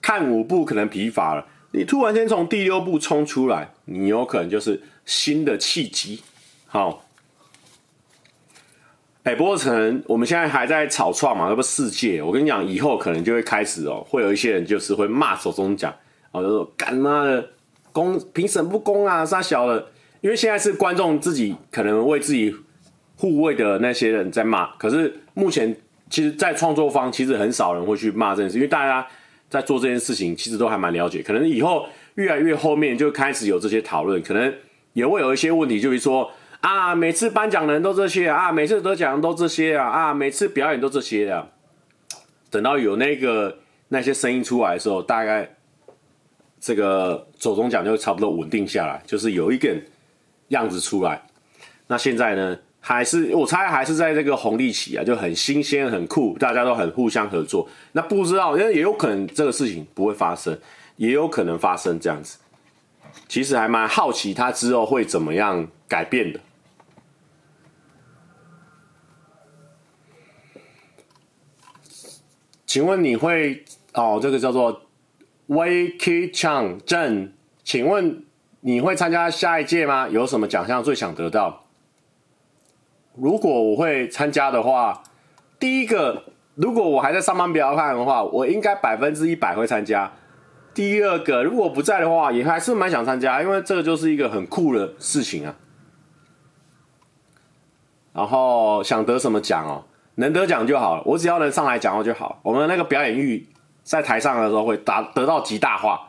[0.00, 6.20] 看五部可能疲乏了，你突然间从第六部冲出来，你有可能就是新的契机。
[6.66, 7.04] 好，
[9.28, 15.94] 哎，波城我们现在还在草创嘛，那不世界，我跟你讲，以后可能就会开始哦，会有一些人就是会骂手中奖，
[16.32, 17.46] 哦，就说干妈的
[17.92, 19.86] 公评审不公啊，杀小了，
[20.22, 22.56] 因为现在是观众自己可能为自己。
[23.20, 25.76] 护卫的那些人在骂，可是目前
[26.08, 29.04] 其实，在创作方其实很少人会去骂这件事，因为大家
[29.50, 31.20] 在做这件事情，其实都还蛮了解。
[31.20, 34.54] 可能以后越来越后面就开始有这些讨论，可能
[34.92, 36.30] 也会有一些问题，就是说
[36.60, 41.46] 啊，每次颁奖的人都这些啊，每次得奖人都这些啊，啊，每次表演都这些啊。
[42.50, 45.48] 等到有那个那些声音出来的时候，大概
[46.60, 49.76] 这个走中奖就差不多稳定下来，就是有一个
[50.48, 51.22] 样子出来。
[51.86, 52.58] 那现在呢？
[52.80, 57.68] 还是我猜还是在这个红利期啊，就很新鲜很酷，大家都很互相合作。
[57.92, 60.56] 那不知道，因为也有可能这个事情不会发生，
[60.96, 62.38] 也有可能发生这样子。
[63.26, 66.40] 其实还蛮好奇他之后会怎么样改变的。
[72.68, 73.64] 请问你会
[73.94, 74.82] 哦，这个叫做
[75.48, 77.32] Wei Chang 郑，
[77.64, 78.22] 请问
[78.60, 80.06] 你会参加下一届吗？
[80.06, 81.64] 有什么奖项最想得到？
[83.14, 85.02] 如果我会参加的话，
[85.58, 86.24] 第一个，
[86.56, 90.12] 如果我还在上班不要看的话，我应该百分之一百会参加。
[90.74, 95.56] 第二个，如果不在的话，也还是蛮想参加，因为这个就是一个很酷的事情啊。
[98.12, 99.84] 然后想得什么奖哦，
[100.18, 102.38] 能得奖就好了，我只要能上来讲话就好。
[102.44, 103.44] 我们那个表演欲
[103.82, 106.08] 在台上的时候会达得到极大化。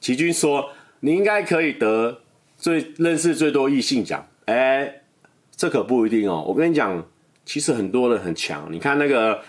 [0.00, 2.20] 齐军说：“你应该可以得
[2.56, 5.00] 最认识最多异性奖。”哎。
[5.56, 7.00] 这可不一定哦，我跟你讲，
[7.44, 8.66] 其实很多人很强。
[8.72, 9.40] 你看那个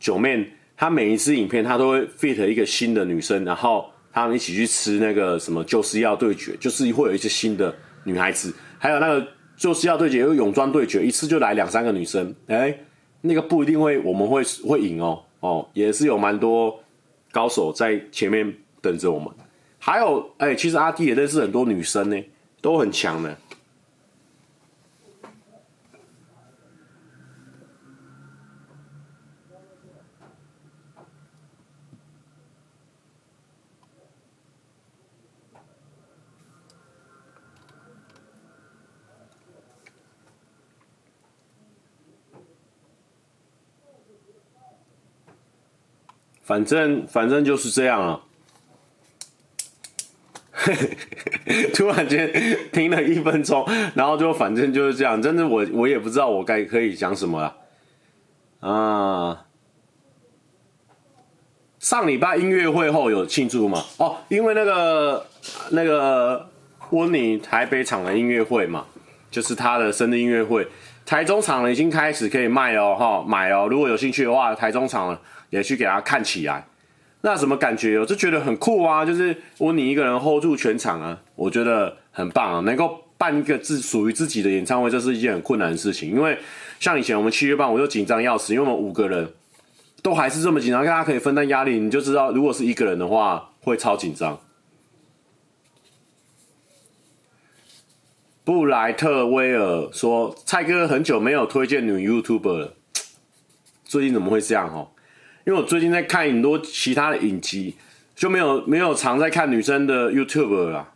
[0.00, 0.44] 九妹，
[0.76, 8.52] 她每一支影片，她都会 fit 一个新的女生，然后他们一起去吃那个什么就是要对决，就是会有一些新的女孩子。
[8.76, 9.24] 还有那个
[9.56, 12.76] 就是要对决，有泳装对决，一次就来两三个女生，哎，
[13.22, 16.78] 那个不一定会我们会会赢哦，哦，也是有蛮多
[17.30, 19.28] 高手在前面等着我们。
[19.78, 22.16] 还有，哎，其实阿弟也认识很多女生呢，
[22.60, 23.36] 都很强的。
[46.52, 48.20] 反正反正就是这样啊！
[51.72, 52.30] 突然间
[52.70, 55.22] 听了一分钟，然后就反正就是这样。
[55.22, 57.56] 真的，我我也不知道我该可以讲什么了
[58.60, 59.46] 啊！
[61.78, 63.82] 上礼拜音乐会后有庆祝吗？
[63.96, 65.26] 哦，因为那个
[65.70, 66.50] 那个
[66.90, 68.84] 温妮台北场的音乐会嘛，
[69.30, 70.68] 就是他的生日音乐会。
[71.06, 73.66] 台中场已经开始可以卖哦，哈，买哦。
[73.70, 75.18] 如果有兴趣的话，台中场了。
[75.52, 76.66] 也去给他看起来，
[77.20, 77.98] 那什么感觉？
[77.98, 79.04] 我就觉得很酷啊！
[79.04, 82.60] 就是我你一个人 hold 住全场啊，我觉得很棒啊！
[82.60, 86.10] 能够办一个自属于自己的演唱会，这是一件很困难的事情。
[86.10, 86.38] 因为
[86.80, 89.30] 像以前我们七月半，我就紧张要死，因为我们五个人
[90.02, 94.40] 都还是这么紧张，大家可以分担压力，你就知道，如果是一个人的话，会超紧张。
[98.42, 102.74] 布莱特威尔说：“蔡哥很久没有推荐女 YouTuber 了，
[103.84, 104.68] 最近怎么会这样？
[104.74, 104.88] 哦？
[105.44, 107.76] 因为我最近在看很多其他的影集，
[108.14, 110.88] 就没有没有常在看女生的 YouTuber 了。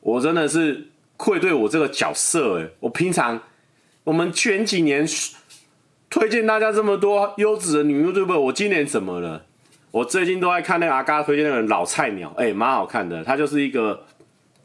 [0.00, 3.40] 我真的是愧对我这个角色诶，我平常
[4.04, 5.06] 我们前几年
[6.08, 9.44] 推荐大家这么多优质的女 YouTube，我今年怎么了？
[9.90, 13.22] 我最近都在看那个阿嘎推荐那个老菜鸟，诶，蛮好看的。
[13.24, 14.04] 他就是一个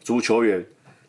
[0.01, 0.65] 足球员。”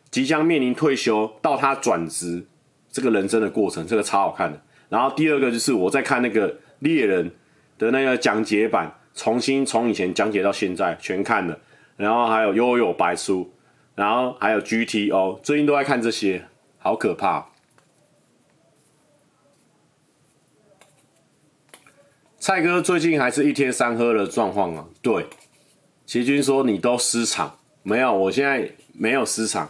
[0.09, 2.43] 即将面临退休，到他转职
[2.89, 4.59] 这个人生的过程，这个超好看的。
[4.87, 7.29] 然后第二个就是我在看那个猎人
[7.77, 11.59] 的那个讲解版，重新从以前讲解到现在全看了。
[11.95, 13.51] 然后还有幽游白书，
[13.95, 16.45] 然后还有 GTO，最近都在看这些，
[16.77, 17.47] 好可怕。
[22.39, 24.85] 蔡哥最近还是一天三喝的状况啊？
[25.01, 25.25] 对，
[26.05, 29.69] 齐军说你都失常，没有，我现在没有失常。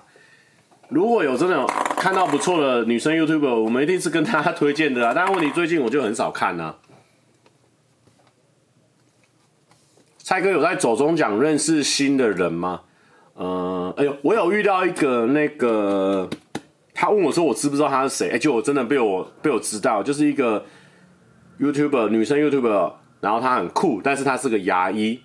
[0.89, 1.65] 如果有真的
[1.97, 5.13] 看到不错的女生 YouTube，我们一定是跟大家推荐的啊。
[5.15, 6.77] 但问题最近我就很少看啊。
[10.27, 12.81] 蔡哥有在走中奖认识新的人吗？
[13.35, 16.29] 嗯、呃，哎呦，我有遇到一个那个，
[16.93, 18.31] 他问我说我知不知道他是谁？
[18.31, 20.65] 哎，就我真的被我被我知道，就是一个
[21.61, 25.17] YouTuber 女生 YouTuber，然后她很酷，但是她是个牙医，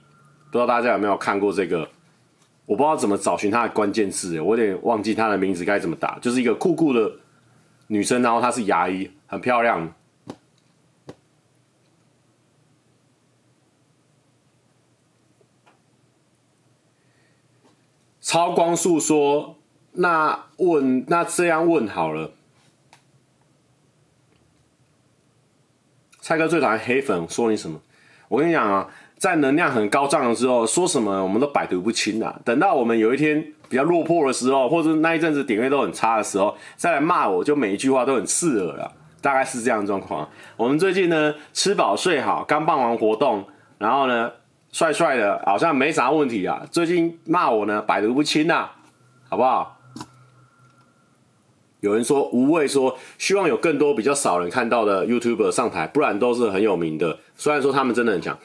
[0.52, 1.80] 不知道大家有没有看过这个？
[2.64, 6.16] 我不知道怎么找寻她的关键字，我有点忘记她的名字该怎么打。
[6.20, 7.10] 就是一个酷酷的
[7.88, 9.92] 女生，然后她是牙医，很漂亮。
[18.32, 19.58] 超光速说
[19.92, 22.30] ：“那问，那这样问好了。”
[26.18, 27.78] 蔡哥最讨厌黑粉说你什么？
[28.28, 28.88] 我跟你讲啊。
[29.18, 32.40] 在能量很高涨的时候，说什么我们都百毒不侵啊。
[32.42, 38.90] 等到我们有一天比较落魄的时候，或者那一阵子点阅都很差的时候，再来骂我，就每一句话都很刺耳了。
[39.20, 40.26] 大概是这样的状况。
[40.56, 43.44] 我们最近呢，吃饱睡好，刚办完活动，
[43.76, 44.32] 然后呢，
[44.72, 46.66] 帅帅的，好像没啥问题啊。
[46.70, 48.70] 最近骂我呢，百毒不侵呐，
[49.28, 49.78] 好不好？
[51.80, 57.18] 有人说无畏说，希望有更多比较少人看到的 YouTuber 上台，不然都是很有名的。
[57.36, 58.38] 虽然说他们真的很强。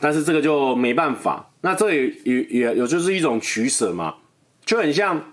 [0.00, 4.14] 但是这个就没办法，那这也也也有就是一种取舍嘛，
[4.64, 5.32] 就很像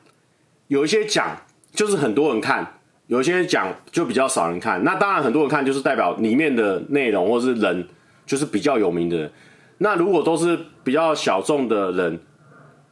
[0.68, 1.36] 有一些奖
[1.74, 4.82] 就是很多人看，有一些奖就比较少人看。
[4.84, 7.86] 那当然很多人看就是代表里面的内容或是人
[8.26, 9.32] 就是比较有名的人。
[9.82, 12.20] 那如果都是比较小众的人，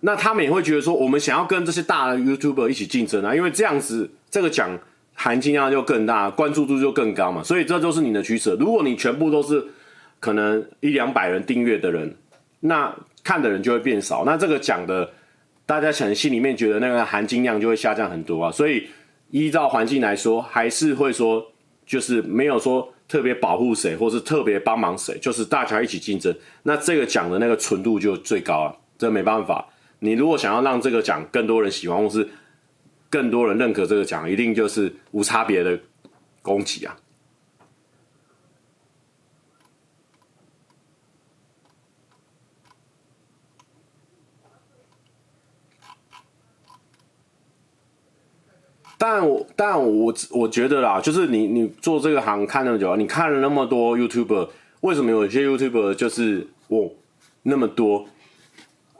[0.02, 4.78] 那他们也会觉得说，我们想要跟这些大的 YouTuber 一起竞争啊，因为这样子这个奖
[5.14, 7.42] 含金量就更大，关注度就更高嘛。
[7.44, 8.56] 所以这就是你的取舍。
[8.60, 9.66] 如果你全部都是。
[10.22, 12.14] 可能一两百人订阅的人，
[12.60, 14.26] 那看的人就会变少。
[14.26, 15.10] 那这个讲的，
[15.66, 18.52] 大家可能心里面觉得那个含金量就会下降很多啊。
[18.52, 18.90] 所以
[19.32, 21.42] 依照环境来说，还是会说，
[21.86, 26.34] 就是没有说特别保护谁，或是特别帮忙谁，就是大家一起竞争。
[26.64, 28.78] 那这个奖的那个纯度就最高了。
[28.99, 29.68] 这没办法，
[29.99, 32.30] 你如果想要让这个奖更多人喜欢，或是
[33.10, 35.80] 更多人认可这个奖，一定就是无差别的
[36.41, 36.95] 攻击啊。
[49.02, 54.50] 但我但我我觉得啦，就是你你做这个行看那么久，你看了那么多 YouTuber，
[54.82, 56.91] 为什么有些 YouTuber 就是哦
[57.43, 58.06] 那么多？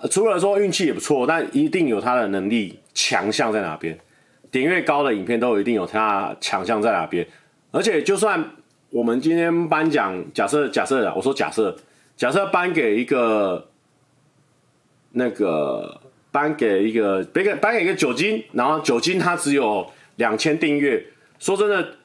[0.10, 4.00] 除了说运气也不错，但一定有他的能力强项在哪边？
[4.50, 7.28] 点越高的影片都一定有他强项在哪边？
[7.72, 8.52] 而且就算
[8.92, 11.76] 我们今天颁奖，假设假设我说假设
[12.16, 13.68] 假设颁给一个
[15.12, 16.00] 那个。
[16.32, 19.86] 颁给一个，颁给颁给一个酒精，然后酒精他只有
[20.18, 21.04] 两千订阅。
[21.40, 21.96] 说真的，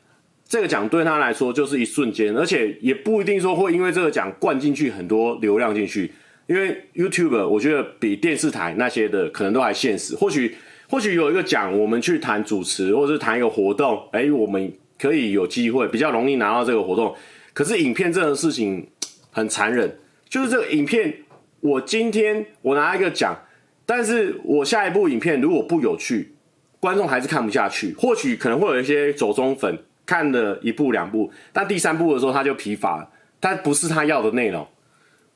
[0.48, 6.12] 这个奖对他来说就是一瞬间，而且也不一定说会因为这个奖灌进去很多流量进去。
[6.46, 10.14] 因为 YouTube 我觉得比电视台那些的可能都还现实。
[10.14, 10.54] 或许
[10.88, 17.14] 或许有一个奖，我们去谈主持，或者是谈一个活动，哎，我们可以有机会比较容易拿到这个活动。
[17.52, 18.86] 可是影片这种事情
[19.30, 19.98] 很残忍，
[20.28, 21.14] 就是这个影片，
[21.60, 23.36] 我今天我拿一个奖。
[23.86, 26.34] 但是我下一部影片如果不有趣，
[26.80, 27.94] 观众还是看不下去。
[27.94, 33.08] 或许可能会有一些走中粉看了一部两部，但第三部的时候他就疲乏了，
[33.40, 34.66] 他不是他要的内容。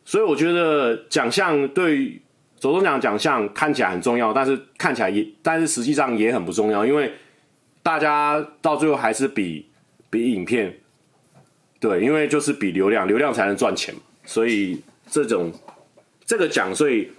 [0.05, 2.21] 所以我觉得奖项对
[2.57, 7.13] 走中奖奖项看起来很重要，但是看起来也，但是实际上也很不重要，因为
[7.83, 9.67] 大家到最后还是比
[10.11, 10.75] 比影片，
[11.79, 13.95] 对，因为就是比流量，流量才能赚钱，
[14.25, 15.53] 所以这种
[16.29, 17.11] 这个奖，所以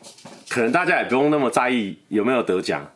[0.47, 2.87] 可能大家也不用那么在意有没有得奖，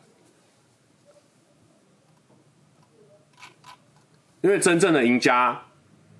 [4.40, 5.60] 因为真正的赢家，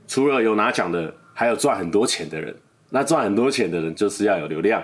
[0.09, 2.57] 除了有拿奖的，还有赚很多钱的人。
[2.91, 4.83] 那赚很多钱的人就是要有流量，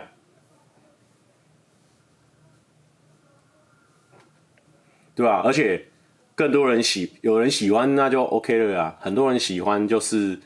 [5.17, 5.43] 对吧？
[5.45, 5.89] 而且
[6.37, 8.97] 更多人喜，有人喜欢，那就 OK 了呀。
[9.01, 10.39] 很多人喜欢就是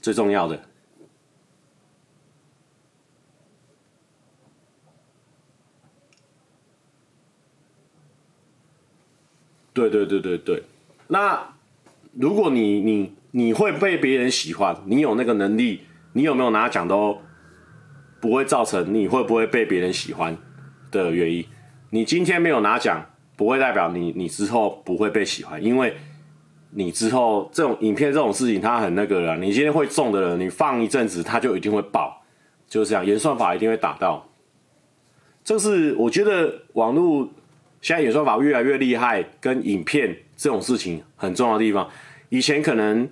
[0.00, 0.60] 最重要的。
[9.72, 10.62] 对对对对对。
[11.08, 11.54] 那
[12.12, 15.82] 如果你你你会被别人喜欢，你有那个能力。
[16.14, 17.22] 你有没有拿奖都
[18.20, 20.36] 不会造成你会不会被别人喜欢
[20.90, 21.42] 的原因。
[21.88, 25.96] 你今天没有拿奖，不会代表你你之后不会被喜欢，因为
[26.72, 29.38] 你之后这种影片这种事情它很那个了。
[29.38, 32.22] 你今天会中的人，你放一阵子它就一定会爆，
[32.68, 34.28] 就是这样，演算法一定会打到。
[35.42, 37.26] 这是我觉得网络
[37.82, 41.86] 现在演算法越来越厉害，跟影片这种事情很重要的地方。
[42.30, 43.06] 以前可能。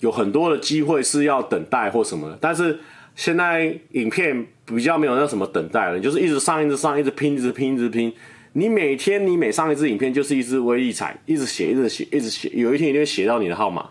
[0.00, 2.78] 有很多的机会是要等待或什么的，但是
[3.14, 8.12] 现在影片比较没有那什么等待了，就是一直上，一直上，一直拼，一直拼，一直拼。
[8.52, 13.88] 你每天你每上一支影片就是一支威力彩，一直写，一直写，一直写，有一天一定会写到你的号码。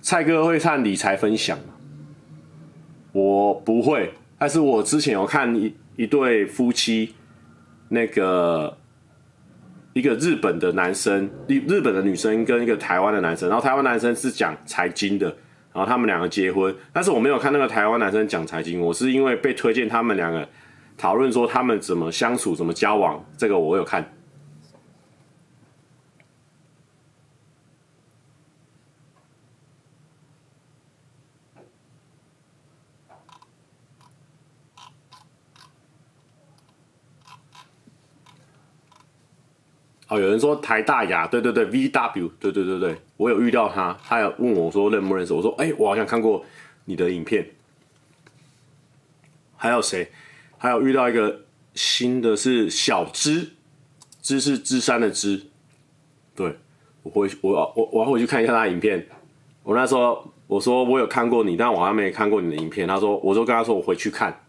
[0.00, 1.74] 蔡哥会看理财分享吗？
[3.12, 7.14] 我不会，但是我之前有看一一对夫妻，
[7.88, 8.76] 那个。
[9.94, 15.26] 一个日本的男生，日日本的女生跟一个台湾的男生，然后台湾男生是讲财经的，
[15.72, 20.48] 然后他们两个结婚，但是我没有看那个台湾男生讲财经，我是因为被推荐他们两个
[20.96, 24.08] 讨论说他们怎么相处、怎么交往，这个我有看。
[40.08, 46.44] 哦，有人说台大雅，对对对，VW，对对对对，我有遇到他，他有问我说认不认识，我说哎、我好像看过
[46.86, 47.46] 你的影片。
[49.56, 50.10] 还有谁？
[50.56, 51.42] 还有遇到一个
[51.74, 53.50] 新的是小芝，
[54.22, 55.42] 芝是芝山的芝，
[56.34, 56.56] 对，
[57.02, 59.06] 我回我我我要回去看一下他的影片。
[59.62, 62.88] 我那时候我说我有看过你，但我还没看过你的影片。
[62.88, 64.40] 他说，我就跟他说我回去看，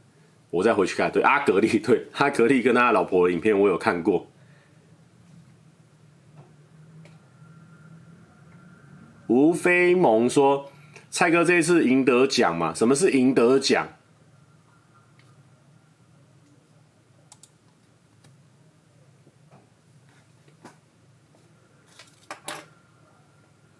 [0.51, 1.11] 我再回去看。
[1.11, 4.25] 对，阿格力，对，阿格力跟他老婆的影片我有看过。
[9.29, 10.71] 吴飞萌说
[11.11, 12.73] ：“蔡哥这一次赢得奖嘛？
[12.73, 13.87] 什么是赢得奖？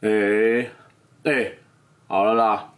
[0.02, 0.70] 哎
[1.24, 1.54] 哎，
[2.08, 2.74] 好了啦。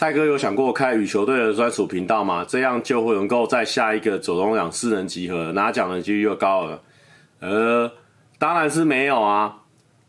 [0.00, 2.42] 蔡哥有想过开羽球队的专属频道吗？
[2.48, 6.80] 这样就会能够在下一个左中奖四人集合拿奖的几率又高了。
[7.40, 7.92] 呃，
[8.38, 9.58] 当然是没有啊，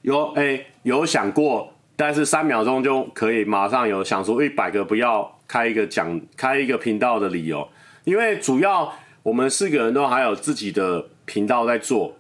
[0.04, 7.68] 有哎、有想过，但是三秒钟就可以马上有想出一百个不要开一个奖开一个频道的理由，
[8.06, 12.16] 因为主要我们四个人都还有自己的频道在做，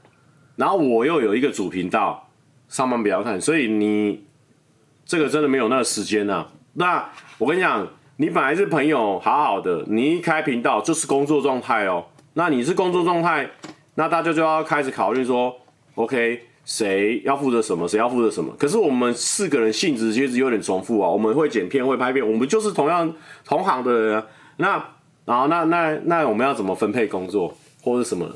[0.57, 2.27] 然后我又有一个主频道
[2.67, 4.25] 上班比较看，所以你
[5.05, 6.49] 这个真的没有那个时间啊。
[6.73, 7.09] 那
[7.41, 7.87] 我跟你讲，
[8.17, 12.05] 你本来是朋友，好好的，你一开频道就是工作状态哦。
[12.35, 13.49] 那你是工作状态，
[13.95, 15.51] 那大家就要开始考虑说
[15.95, 18.53] ，OK，谁要负责什么，谁要负责什么？
[18.59, 21.09] 可是我们四个人性质其实有点重复啊。
[21.09, 23.11] 我们会剪片，会拍片，我们就是同样
[23.43, 24.23] 同行的人。
[24.57, 24.73] 那
[25.25, 28.29] 然后那那那我们要怎么分配工作或者什么？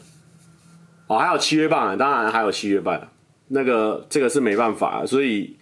[1.06, 3.08] 哦，还有七月半，当然还有七月半，
[3.50, 5.56] 那个这个是没办法，所以。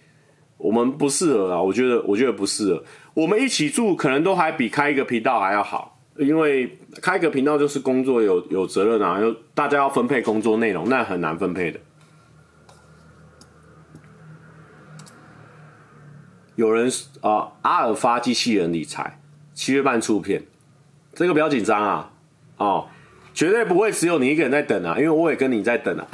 [0.64, 2.82] 我们不适合啊，我觉得，我觉得不适合。
[3.12, 11.78] 我们一起住，可能都还比开一个频道还要好，因为开一个频道就是工作有有责任啊，又大家要分配工作内容，那很难分配的。
[16.56, 16.90] 有人
[17.20, 19.20] 啊、阿尔法机器人理财
[19.52, 20.46] 七月半出片，
[21.12, 22.10] 这个不要紧张啊，
[22.56, 22.88] 哦，
[23.34, 26.08] 绝对不会只有你一个人在等啊，因为我也跟你在等啊。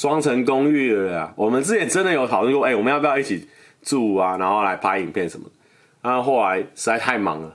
[0.00, 1.30] 双层公寓了呀！
[1.36, 3.46] 我们之前真的有讨论过，哎、我们要不要一起
[3.82, 4.34] 住啊？
[4.38, 5.52] 然后来拍影片什么的？
[6.00, 7.54] 然后后来实在太忙了，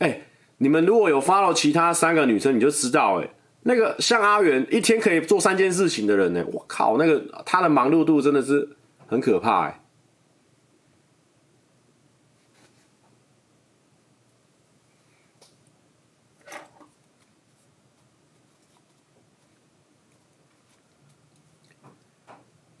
[0.00, 0.20] 哎、
[0.58, 3.30] 你们如果有 follow 其他三个女生，你就知道、欸，哎，
[3.62, 8.68] 那个像阿元一天可以做三件事情的人呢、我靠，那个他的忙碌度真的是
[9.06, 9.79] 很可怕、欸，哎。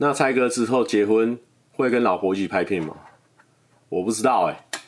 [0.02, 1.38] 那蔡哥之后结婚
[1.72, 2.96] 会跟老婆一起拍片吗？
[3.90, 4.80] 我不知道哎、欸，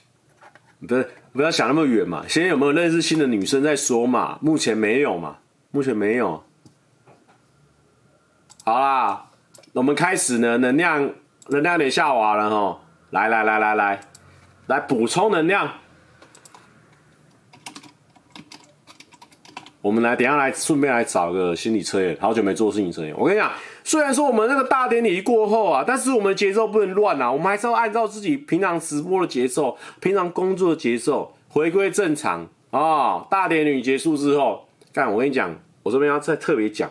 [0.87, 1.07] 不是。
[1.35, 4.39] 不要想那么远嘛，先有没有认识新的女生再说嘛？
[4.41, 5.37] 目前没有嘛，
[5.71, 6.43] 目前没有。
[8.65, 9.31] 好啦，
[9.75, 11.11] 我们开始呢，能量
[11.49, 12.79] 能量点下滑了齁，
[13.11, 14.01] 来来来来来，
[14.67, 15.71] 来补充能量。
[19.83, 23.15] 我们来，等下来顺便来找个心理测验，好久没做心理测验。
[23.19, 23.51] 我跟你讲。
[23.85, 36.89] 虽然说我们那个大典礼过后啊，但是我们节奏不能乱啊，我们还是要按照自己平常直播的节奏、平常工作的节奏回归正常啊、大典礼结束之后，干我跟你讲，我这边要再特别讲，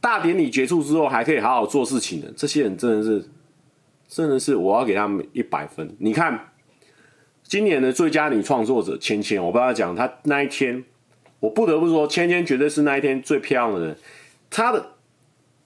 [0.00, 3.28] 大典礼结束之后还可以好好做事情的，这些人真的是，
[4.08, 5.94] 真的是我要给他们一百分。
[5.98, 6.52] 你看，
[7.42, 10.84] 今年的最佳女创作者芊芊，我不要讲她那一天，
[11.40, 13.98] 我不得不说，芊芊绝对是那一天最漂亮的人，
[14.48, 14.93] 她的。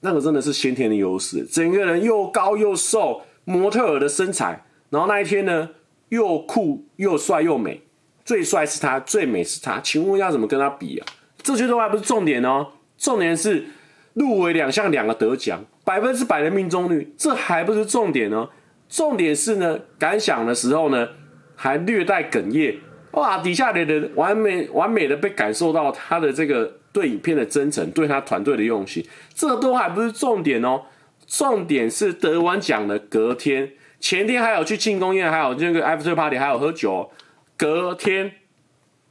[0.01, 4.63] 那个真的是先天的优势，整个人又高又瘦，模特儿的身材。
[4.89, 5.69] 然后那一天呢，
[6.07, 7.81] 又酷又帅又美，
[8.23, 9.79] 最帅是他，最美是他。
[9.81, 11.05] 请问要怎么跟他比啊？
[11.43, 12.65] 这些都还不是重点哦，
[12.97, 13.65] 重点是
[14.13, 18.49] 入围两项两个得奖，百分之百的命中率，这还不是重点哦。
[18.87, 21.09] 重点是呢，感想的时候呢，
[21.55, 22.77] 还略带哽咽。
[23.11, 26.78] 哇，底下的人完美完美的被感受到他的这个。
[26.91, 30.83] 对影片的真诚，对他团队的用心，这都还不是重点哦。
[31.27, 37.11] 重点是得完奖的隔天、前天还有去庆功宴，还有那个 after party，还有喝酒。
[37.55, 38.31] 隔天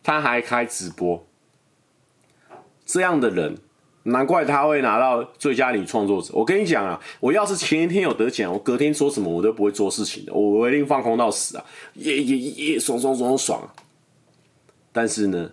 [0.03, 1.25] 他还开直播，
[2.85, 3.57] 这样的人，
[4.03, 6.33] 难怪他会拿到最佳女创作者。
[6.35, 11.65] 我跟你讲啊，我要是前一天有得奖，我隔天说什么我都不会做事情的，我一定放空到死啊，
[11.95, 13.71] 也也也，爽爽爽爽啊！
[14.91, 15.53] 但是呢，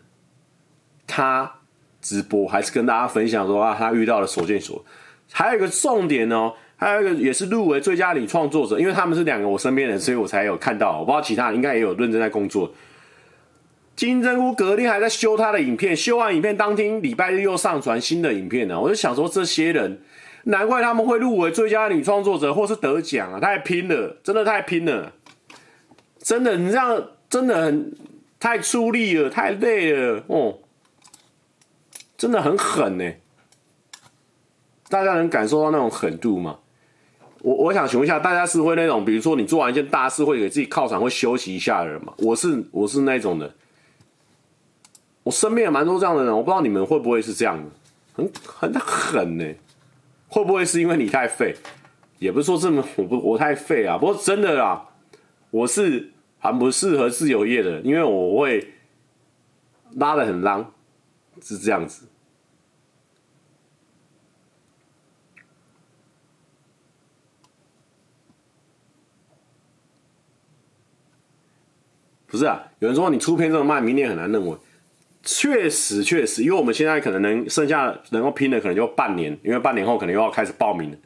[1.06, 1.60] 他。
[2.06, 4.86] 直播还是跟大家分享说啊，他遇到了所见所，
[5.32, 11.00] 还有一个重点哦，还有一个也是入围最佳女创作者，因为他们是两个我身边人，所以我才有看到。
[11.00, 12.72] 我不知道其他人应该也有认真在工作。
[13.96, 18.80] 金针菇隔天还在修他的影片，修完影片当天礼拜日又上传新的影片呢。
[18.80, 20.00] 我就想说，这些人
[20.44, 25.12] 难怪他们会入围最佳女创作者或是得奖啊，太拼了，真的太拼了，
[26.20, 27.92] 真的你这样真的很
[28.40, 30.60] 太出力了，太累了哦。
[32.18, 33.14] 真的很狠呢、
[34.90, 36.60] 大家能感受到那种狠度吗？
[37.42, 42.14] 我我想请问一下，大家是会那种，比如说你做完一件大事，会给自己犒赏，会休息一下的人吗？
[42.18, 43.54] 我是我是那种的，
[45.24, 47.70] 我身边有蛮多这样的人，我不知道你们会不会是这样的，
[48.14, 49.46] 很很狠呢、
[50.28, 51.56] 会不会是因为你太废？
[52.18, 54.88] 也不是说这么 我不我太废啊，不过真的啦，
[55.52, 58.74] 我是很不适合自由业的，因为我会
[59.96, 60.72] 拉得很浪。
[61.42, 62.08] 是这样子，
[72.28, 72.72] 不是啊？
[72.80, 74.58] 有人说你出片这么慢，明年很难认为。
[75.24, 80.98] 确实，确实，因为我们现在可能能剩下能够拼的，可能就半年，因为半年后可能又要开始报名了。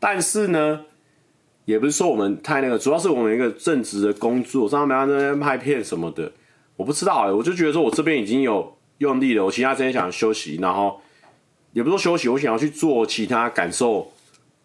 [0.00, 0.84] 但是呢，
[1.64, 6.32] 也不是说我们太那个，主要是我们一个正职的工作，上班在那边拍片什么的，
[6.76, 8.77] 我不知道哎、我就觉得说我这边已经有。
[8.98, 11.00] 用力了，我其他时间想休息，然后
[11.72, 14.12] 也不说休息，我想要去做其他感受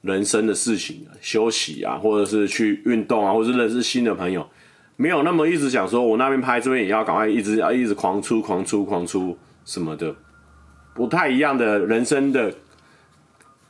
[0.02, 4.48] 人生的事情，休息啊，或者是去运动啊，或者是认识新的朋友，
[4.96, 10.16] 没有那么一直想说，我那边拍这边也要赶快一直要一直狂出狂出狂出什么的，
[10.94, 12.54] 不太一样的人生的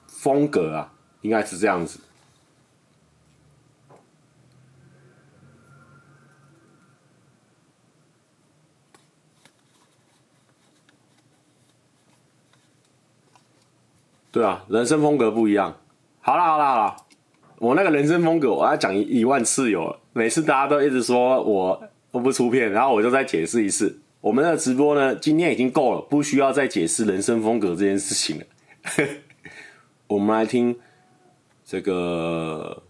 [0.07, 0.91] 风格啊，
[1.21, 1.99] 应该是这样子。
[14.33, 15.77] 对啊，人生风格不一样。
[16.19, 16.95] 好啦好啦好啦，
[17.59, 24.01] 我那个人生风格我要讲一万次有了，每次大家都一直说我我不出片，然后我就再解释一次。
[24.21, 28.45] 我们的直播呢，今天已经够了，不需要再解释人生风格这件事情了。
[30.07, 30.75] 我们来听
[31.63, 32.81] 这个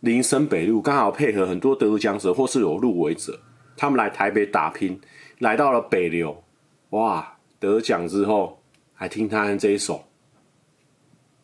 [0.00, 3.38] 林森北路，刚好配合很多得奖者或是有入围者，
[3.76, 5.00] 他们来台北打拼，
[5.38, 6.42] 来到了北流，
[6.88, 8.60] 哇，得奖之后
[8.92, 10.04] 还听他这一首。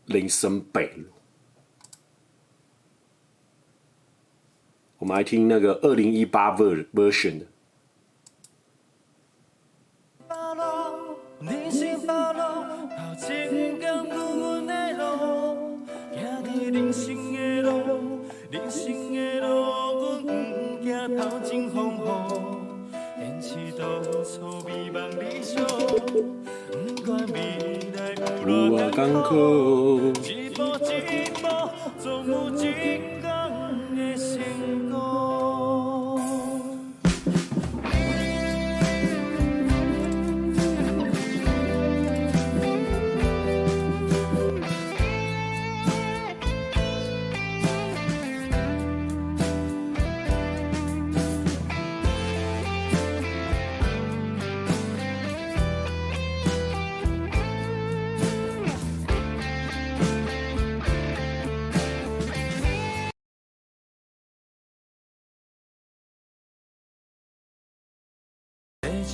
[0.06, 1.04] 林森北路。
[4.98, 7.46] 我们来听那个二零一八 ver version 的。
[28.44, 30.12] 如我艰苦？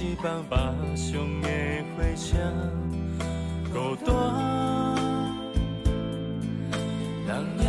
[0.02, 0.56] 一放北
[0.96, 1.12] 上
[1.42, 1.48] 的
[1.96, 2.36] 火车，
[3.72, 4.04] 孤单
[7.28, 7.30] 人
[7.60, 7.64] 影，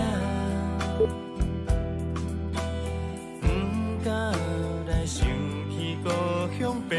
[3.39, 3.45] 不
[4.03, 4.09] 敢
[4.87, 5.21] 来想
[5.69, 6.09] 起故
[6.59, 6.91] 乡父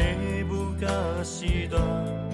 [0.47, 0.87] 母甲
[1.21, 2.24] 师长。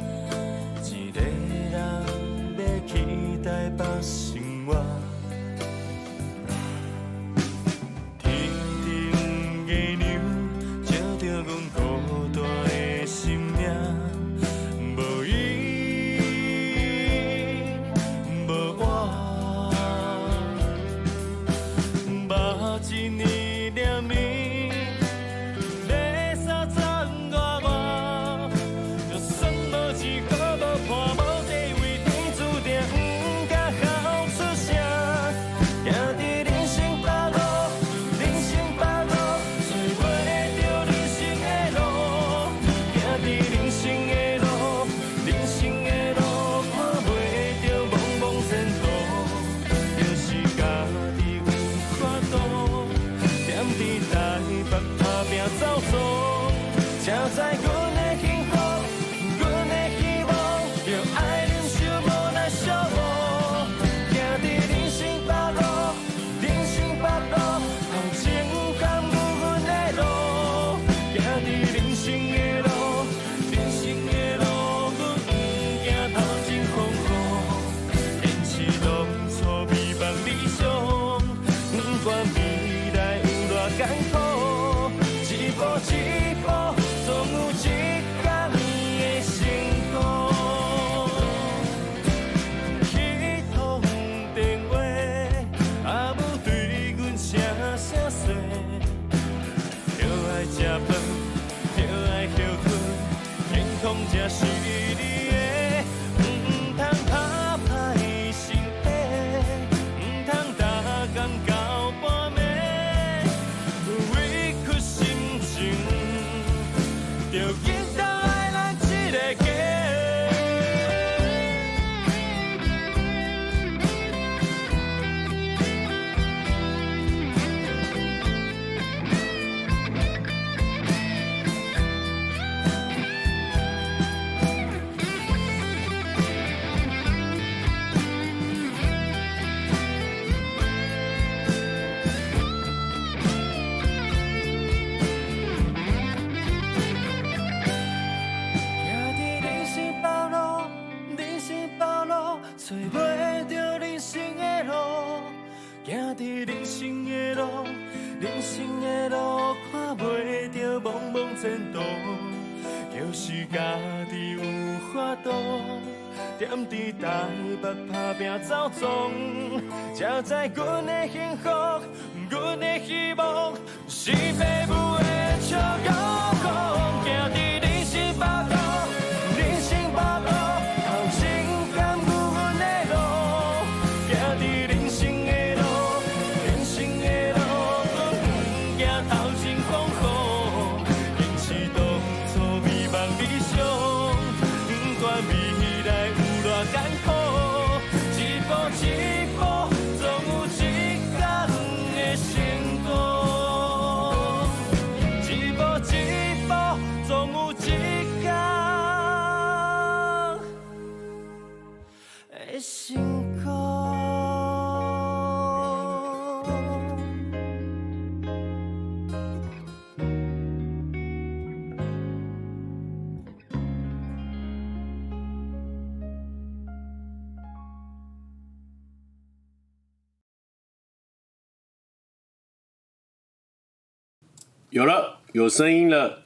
[234.72, 236.24] 有了，有声音了。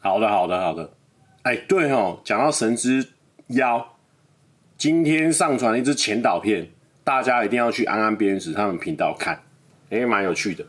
[0.00, 0.94] 好的，好的，好的。
[1.42, 3.06] 哎，对哦，讲到神之
[3.48, 3.96] 妖，
[4.78, 6.70] 今天上传了一支前导片，
[7.04, 9.42] 大家一定要去安安编辑他们频道看，
[9.90, 10.64] 哎，蛮有趣的。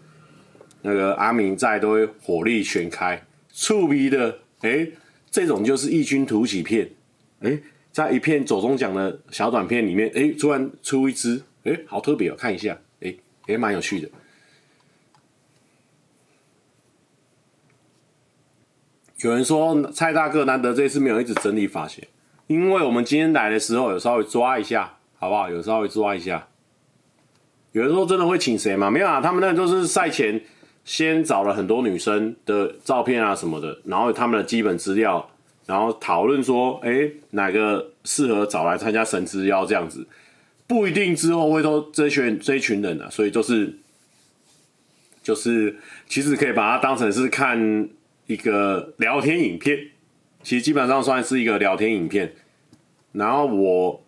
[0.82, 4.86] 那个阿明在都会火力全开，触鼻的，哎，
[5.32, 6.90] 这种就是异军突起片，
[7.40, 7.58] 哎，
[7.94, 12.78] 在一片走中奖的小短片里面，哎，突然出一支，哎，好特别哦，看一下，
[13.48, 14.10] 也蛮有趣的。
[19.22, 22.04] 有人说蔡大哥难得这次没有一直整理发型，
[22.48, 25.50] 因为我们今天来的时候有稍微抓一下，好不好？
[25.50, 26.48] 有稍微抓一下。
[27.72, 28.92] 有人说真的会请谁吗？
[28.92, 30.42] 没有啊，他们那都是赛前
[30.84, 35.30] 先找了很多女生的照片啊什么的，然后他们的基本资料，
[35.66, 40.06] 然后讨论说，哎，哪个适合找来参加神之邀这样子，
[40.74, 43.78] 不一定之后会都这群这一群人的、啊，所以就是
[45.22, 45.78] 就是
[46.08, 47.90] 其实可以把它当成是看。
[48.26, 49.78] 一个聊天影片，
[50.44, 52.34] 其实基本上算是一个聊天影片。
[53.12, 54.02] 然后我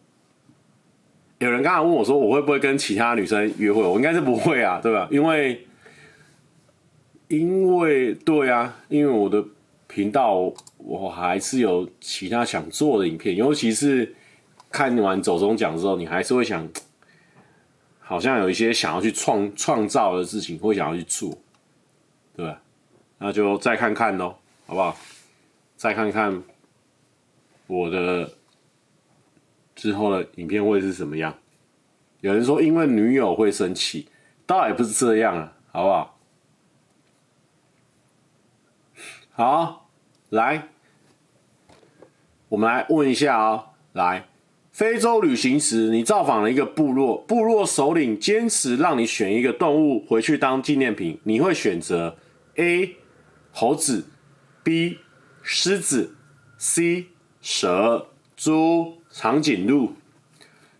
[1.39, 3.83] 有人刚才问我说，我会不会跟其他女生约会？
[3.83, 5.09] 我应该是不会啊，对吧？
[5.11, 5.65] 因为
[7.27, 9.43] 因为对啊，因为我的
[9.87, 14.15] 频道我还是有其他想做的影片，尤其是
[14.75, 16.67] 看完走钟奖之后，你还是会想，
[17.97, 21.33] 好像有一些想要去创创造的事情，会想要去做，
[22.35, 22.61] 对吧？
[23.17, 24.35] 那就再看看喽，
[24.67, 24.97] 好不好？
[25.77, 26.43] 再看看
[27.67, 28.29] 我的
[29.75, 31.33] 之后的影片会是什么样？
[32.19, 34.09] 有人说因为女友会生气，
[34.45, 36.17] 倒也不是这样啊，好不好？
[39.31, 39.89] 好，
[40.31, 40.67] 来，
[42.49, 43.69] 我们来问一下哦。
[43.93, 44.27] 来，
[44.75, 52.17] 非洲旅行时，你造访了一个部落，部落首领坚持让你选一个动物回去当纪念品，你会选择
[52.55, 52.97] A？
[53.53, 54.05] 猴子
[54.63, 54.97] ，B，
[55.41, 56.13] 狮子
[56.57, 57.05] ，C，
[57.41, 59.93] 蛇，猪，长颈鹿。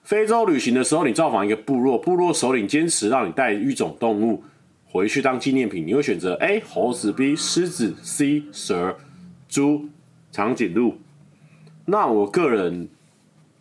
[0.03, 4.43] 非洲旅行的时候，你造访一个部落，部落首领坚持让你带一种动物
[4.83, 8.97] 回去当纪念品，你会选择 A，猴子，B，狮子，C，蛇，
[9.47, 9.85] 猪，
[10.33, 10.95] 长颈鹿。
[11.85, 12.89] 那我个人，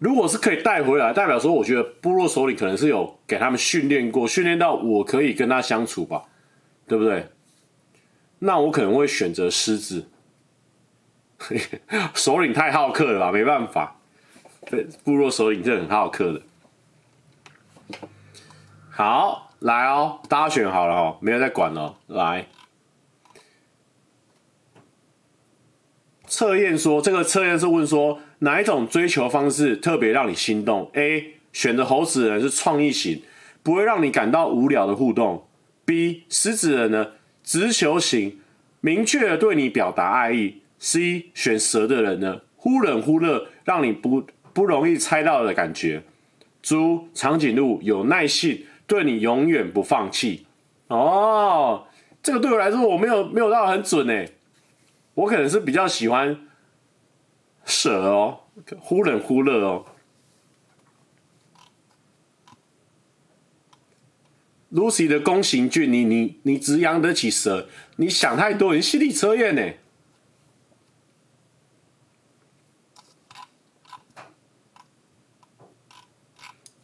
[0.04, 6.22] 如果是可以带回来，代表说，我觉得部落首领可能是有给他们训练过，训练到我可以跟他相处吧，
[6.86, 7.26] 对不对？
[8.40, 10.06] 那我可能会选择狮子，
[12.12, 13.32] 首领太好客了吧？
[13.32, 13.96] 没办法，
[15.04, 16.42] 部落首领是很好客的。
[18.90, 21.94] 好，来哦，大家选好了哦，没有在管哦。
[22.08, 22.46] 来，
[26.26, 31.32] 测验说，这个测验是问说哪一种追求方式特别让你心动？A.
[31.50, 33.22] 选择猴子的人是创意型，
[33.62, 35.46] 不会让你感到无聊的互动。
[35.86, 36.24] B.
[36.28, 37.12] 狮子人呢？
[37.42, 38.38] 直球型，
[38.82, 40.60] 明确的对你表达爱意。
[40.78, 46.02] C 选蛇的人呢，忽冷忽热，让你不不容易猜到的感觉。
[46.62, 50.44] 猪长颈鹿有耐性，对你永远不放弃。
[50.88, 51.86] 哦，
[52.22, 54.32] 这个对我来说我没有没有到很准诶，
[55.14, 56.36] 我可能是比较喜欢
[57.64, 58.40] 蛇哦，
[58.80, 59.86] 忽冷忽热哦。
[64.72, 69.72] Lucy 的宫崎骏，你你你只养得起蛇，你想太多，你心理测验呢？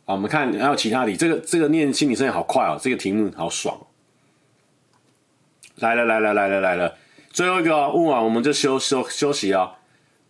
[0.05, 3.87] 好，我们看还有其他题，这个这个念心理测验好快哦，这个题目好爽。
[5.77, 6.97] 来了来了来了来了，
[7.31, 9.80] 最后一个问完我们就休休休息啊。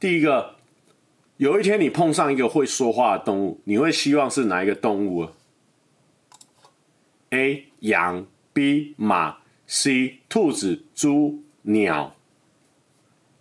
[0.01, 0.55] 第一个，
[1.36, 5.28] 有一天你碰上一个会说话的动物，你会希望是哪一个动物
[7.28, 9.36] ？A 羊，B 马
[9.66, 12.14] ，C 兔子，猪，鸟。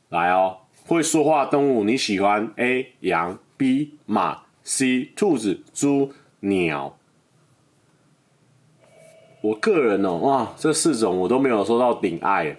[0.09, 6.11] 来哦，会说话的动物你喜欢？A 羊，B 马，C 兔子，猪，
[6.41, 6.97] 鸟。
[9.39, 12.57] 我个人哦，哇，这四种我都没有说到顶爱。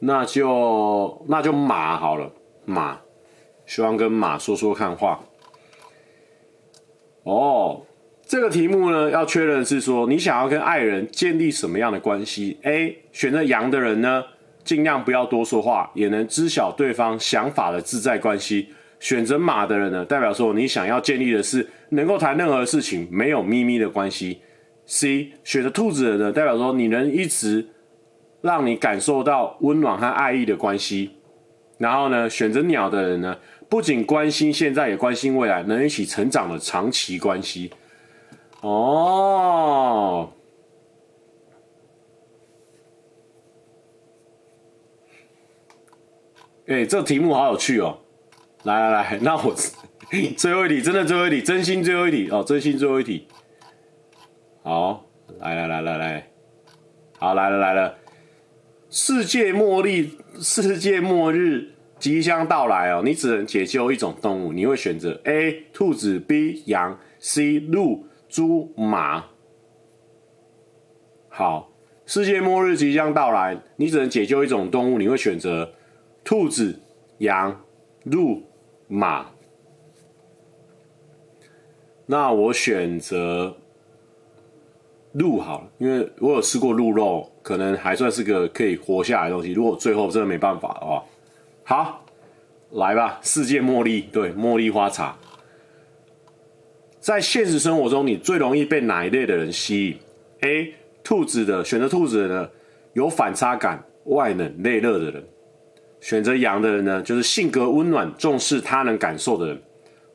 [0.00, 2.30] 那就那就马好了，
[2.64, 2.98] 马，
[3.66, 5.20] 希望跟马说说看话。
[7.22, 7.80] 哦，
[8.26, 12.98] 这个题目呢，要确认是说，你想要跟爱人建立什么样的关系？A.
[13.12, 14.22] 选择羊的人呢，
[14.62, 18.68] 尽量不要多说话，也能知晓对方想法的自在关系。
[19.00, 24.40] 选择马的人呢，代表说你想要建立的是能够谈任何事情没有秘密的关系。
[24.86, 25.32] C.
[25.44, 27.66] 选择兔子的人呢，代表说你能一直
[28.44, 31.16] 让你感受到温暖和爱意的关系。
[31.78, 33.34] 然后呢，选择鸟的人呢，
[33.70, 37.70] 不仅关心现在，也关心未来，能一起成长的长期关系。
[38.60, 40.30] 哦，
[46.66, 47.98] 哎、这题目好有趣哦！
[48.64, 49.54] 来来来， 那我
[50.36, 53.26] 最后一题，真的最后一题，真心最后一题哦，真心最后一题。
[54.62, 55.02] 好，
[55.40, 56.28] 来来来来来，
[57.18, 57.94] 好来了来了，
[58.96, 60.08] 世界末日，
[60.40, 61.68] 世界末日
[61.98, 63.02] 即将到来哦！
[63.04, 68.06] 你只能解救一种动物，你会选择 A 兔子，B 羊，C 鹿。
[68.28, 69.24] 猪马，
[71.28, 71.70] 好，
[72.06, 75.72] 世界末日即将到来，你只能解救一种动物，你会选择
[76.24, 76.78] 兔子、
[77.18, 77.64] 羊、
[78.04, 78.42] 鹿、
[78.88, 79.26] 马。
[82.06, 83.56] 那我选择
[85.12, 89.52] 鹿好了，因为我有吃过鹿肉，可能还算是个可以活下来的东西。
[89.52, 91.04] 如果最后真的没办法的话，
[91.62, 92.04] 好，
[92.70, 95.14] 来吧，世界茉莉，对，茉莉花茶。
[96.98, 99.98] 在现实生活中，你最容易被哪一类的人吸引
[100.40, 100.72] ？A.
[101.02, 102.48] 兔子的选择兔子的呢，
[102.94, 105.22] 有反差感、外冷内热的人；
[106.00, 109.58] 选择羊的人呢，就是性格温暖、重视他人感受的人；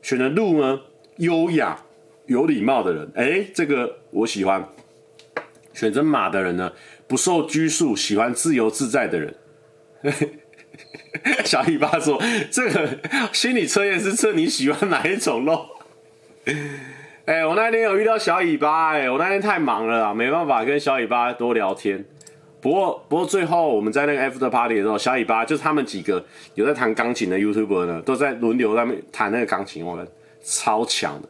[0.01, 0.81] 选择鹿呢，
[1.17, 1.79] 优雅、
[2.25, 3.07] 有礼貌的人。
[3.13, 4.67] 哎，这个我喜欢。
[5.71, 6.73] 选择马的人呢，
[7.09, 9.35] 不受拘束、喜欢自由自在的人。
[11.43, 12.21] 小尾巴说
[12.51, 12.99] ：“这个
[13.33, 15.65] 心理测验是测你喜欢哪一种肉。”
[17.25, 22.05] 哎、我那天有遇到小尾巴，哎，我那天太忙了，没办法跟小尾巴多聊天。
[22.61, 26.23] 不过，不过最后我们在那个 after party 的时候，小尾巴就是他们几个
[26.53, 30.07] 有在弹钢琴的 YouTuber 呢，都在轮流在那弹那个钢琴，我们
[30.43, 31.29] 超强的，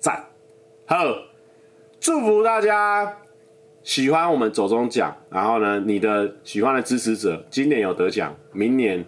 [0.00, 0.24] 赞！
[0.86, 1.04] 好，
[2.00, 3.18] 祝福大家
[3.82, 9.04] 喜欢我们走中奖，然后呢，你的喜欢的支持者今年有得奖，明年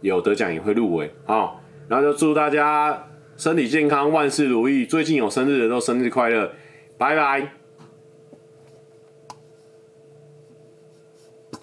[0.00, 3.04] 有得奖也会入围，好，然后就祝大家。
[3.36, 4.84] 身体健康，万事如意。
[4.84, 6.50] 最近有生日的都生日快乐，
[6.98, 7.57] 拜拜。